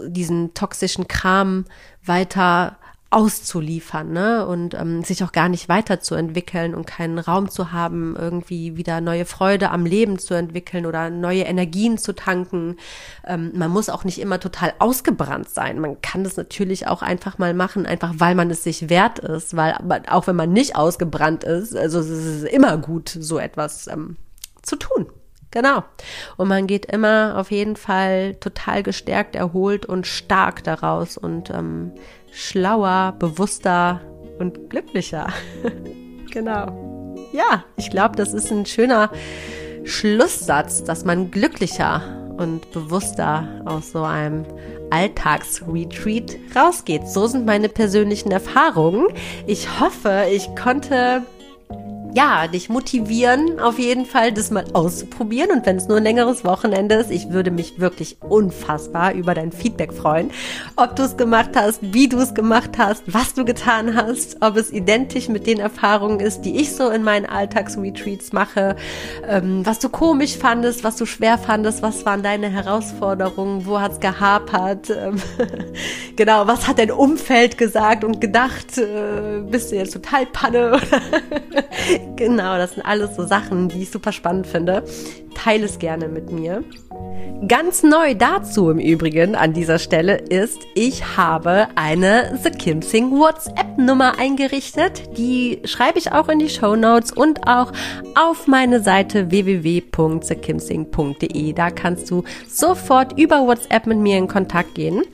[0.00, 1.64] diesen toxischen Kram
[2.04, 2.78] weiter
[3.10, 4.46] auszuliefern, ne?
[4.46, 9.24] Und ähm, sich auch gar nicht weiterzuentwickeln und keinen Raum zu haben, irgendwie wieder neue
[9.24, 12.76] Freude am Leben zu entwickeln oder neue Energien zu tanken.
[13.26, 15.80] Ähm, man muss auch nicht immer total ausgebrannt sein.
[15.80, 19.56] Man kann das natürlich auch einfach mal machen, einfach weil man es sich wert ist,
[19.56, 19.78] weil
[20.08, 24.16] auch wenn man nicht ausgebrannt ist, also es ist immer gut, so etwas ähm,
[24.62, 25.06] zu tun.
[25.50, 25.82] Genau.
[26.36, 31.92] Und man geht immer auf jeden Fall total gestärkt, erholt und stark daraus und ähm,
[32.30, 34.00] schlauer, bewusster
[34.38, 35.28] und glücklicher.
[36.30, 37.14] genau.
[37.32, 39.10] Ja, ich glaube, das ist ein schöner
[39.84, 42.02] Schlusssatz, dass man glücklicher
[42.38, 44.44] und bewusster aus so einem
[44.90, 47.08] Alltagsretreat rausgeht.
[47.08, 49.08] So sind meine persönlichen Erfahrungen.
[49.46, 51.22] Ich hoffe, ich konnte
[52.14, 55.50] ja, dich motivieren, auf jeden Fall das mal auszuprobieren.
[55.50, 59.52] Und wenn es nur ein längeres Wochenende ist, ich würde mich wirklich unfassbar über dein
[59.52, 60.30] Feedback freuen.
[60.76, 64.56] Ob du es gemacht hast, wie du es gemacht hast, was du getan hast, ob
[64.56, 68.76] es identisch mit den Erfahrungen ist, die ich so in meinen Alltagsretreats mache,
[69.26, 74.00] ähm, was du komisch fandest, was du schwer fandest, was waren deine Herausforderungen, wo hat's
[74.00, 75.20] gehapert, ähm,
[76.16, 80.80] genau, was hat dein Umfeld gesagt und gedacht, äh, bist du jetzt total Panne
[82.16, 84.84] genau, das sind alles so Sachen, die ich super spannend finde.
[85.34, 86.64] Teile es gerne mit mir.
[87.46, 93.12] Ganz neu dazu im Übrigen an dieser Stelle ist, ich habe eine The Kim Sing
[93.12, 95.16] WhatsApp-Nummer eingerichtet.
[95.16, 97.72] Die schreibe ich auch in die Show Notes und auch
[98.16, 101.52] auf meine Seite www.thekimsing.de.
[101.52, 105.04] Da kannst du sofort über WhatsApp mit mir in Kontakt gehen.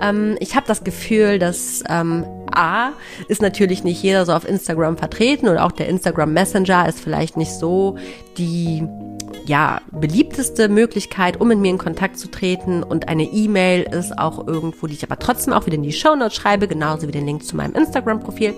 [0.00, 2.92] Ähm, ich habe das Gefühl, dass ähm, A
[3.28, 7.36] ist natürlich nicht jeder so auf Instagram vertreten und auch der Instagram Messenger ist vielleicht
[7.36, 7.96] nicht so
[8.38, 8.86] die
[9.46, 12.82] ja, beliebteste Möglichkeit, um mit mir in Kontakt zu treten.
[12.82, 16.14] Und eine E-Mail ist auch irgendwo, die ich aber trotzdem auch wieder in die Show
[16.14, 18.54] Notes schreibe, genauso wie den Link zu meinem Instagram-Profil.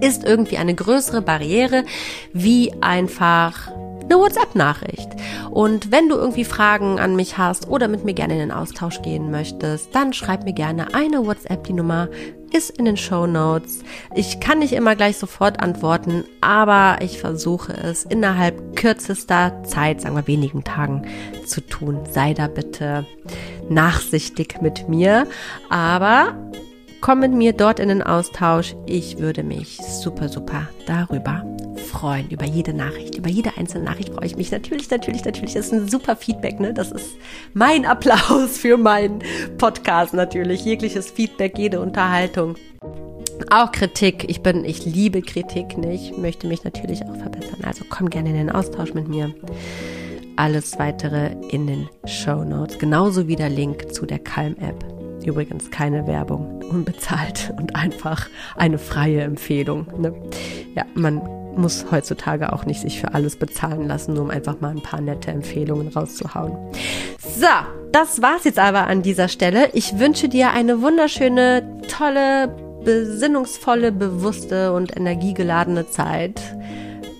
[0.00, 1.84] ist irgendwie eine größere Barriere
[2.32, 3.70] wie einfach
[4.08, 5.10] eine WhatsApp-Nachricht.
[5.50, 9.02] Und wenn du irgendwie Fragen an mich hast oder mit mir gerne in den Austausch
[9.02, 11.64] gehen möchtest, dann schreib mir gerne eine WhatsApp.
[11.64, 12.08] Die Nummer
[12.52, 13.80] ist in den Show Notes.
[14.14, 20.16] Ich kann nicht immer gleich sofort antworten, aber ich versuche es innerhalb kürzester Zeit, sagen
[20.16, 21.06] wir wenigen Tagen,
[21.44, 22.00] zu tun.
[22.10, 23.06] Sei da bitte
[23.68, 25.26] nachsichtig mit mir.
[25.68, 26.34] Aber
[27.00, 28.74] komm mit mir dort in den Austausch.
[28.86, 31.44] Ich würde mich super, super darüber
[31.88, 32.28] freuen.
[32.30, 35.54] Über jede Nachricht, über jede einzelne Nachricht freue ich mich natürlich, natürlich, natürlich.
[35.54, 36.74] Das ist ein super Feedback, ne?
[36.74, 37.16] Das ist
[37.54, 39.20] mein Applaus für meinen
[39.56, 40.64] Podcast natürlich.
[40.64, 42.56] Jegliches Feedback, jede Unterhaltung.
[43.50, 44.28] Auch Kritik.
[44.28, 46.18] Ich bin, ich liebe Kritik nicht.
[46.18, 47.60] Möchte mich natürlich auch verbessern.
[47.64, 49.32] Also komm gerne in den Austausch mit mir.
[50.36, 52.78] Alles weitere in den Show Notes.
[52.78, 54.97] Genauso wie der Link zu der Calm-App.
[55.24, 59.86] Übrigens keine Werbung, unbezahlt und einfach eine freie Empfehlung.
[59.98, 60.14] Ne?
[60.74, 61.20] Ja, man
[61.56, 65.00] muss heutzutage auch nicht sich für alles bezahlen lassen, nur um einfach mal ein paar
[65.00, 66.56] nette Empfehlungen rauszuhauen.
[67.18, 67.46] So,
[67.92, 69.70] das war's jetzt aber an dieser Stelle.
[69.72, 72.54] Ich wünsche dir eine wunderschöne, tolle,
[72.84, 76.40] besinnungsvolle, bewusste und energiegeladene Zeit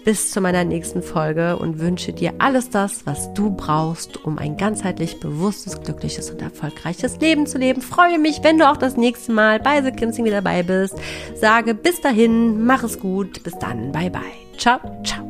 [0.08, 4.56] bis zu meiner nächsten Folge und wünsche dir alles das, was du brauchst, um ein
[4.56, 7.82] ganzheitlich bewusstes, glückliches und erfolgreiches Leben zu leben.
[7.82, 10.94] Freue mich, wenn du auch das nächste Mal bei The Kinsing wieder dabei bist.
[11.34, 14.22] Sage bis dahin, mach es gut, bis dann, bye bye.
[14.56, 15.26] Ciao, ciao.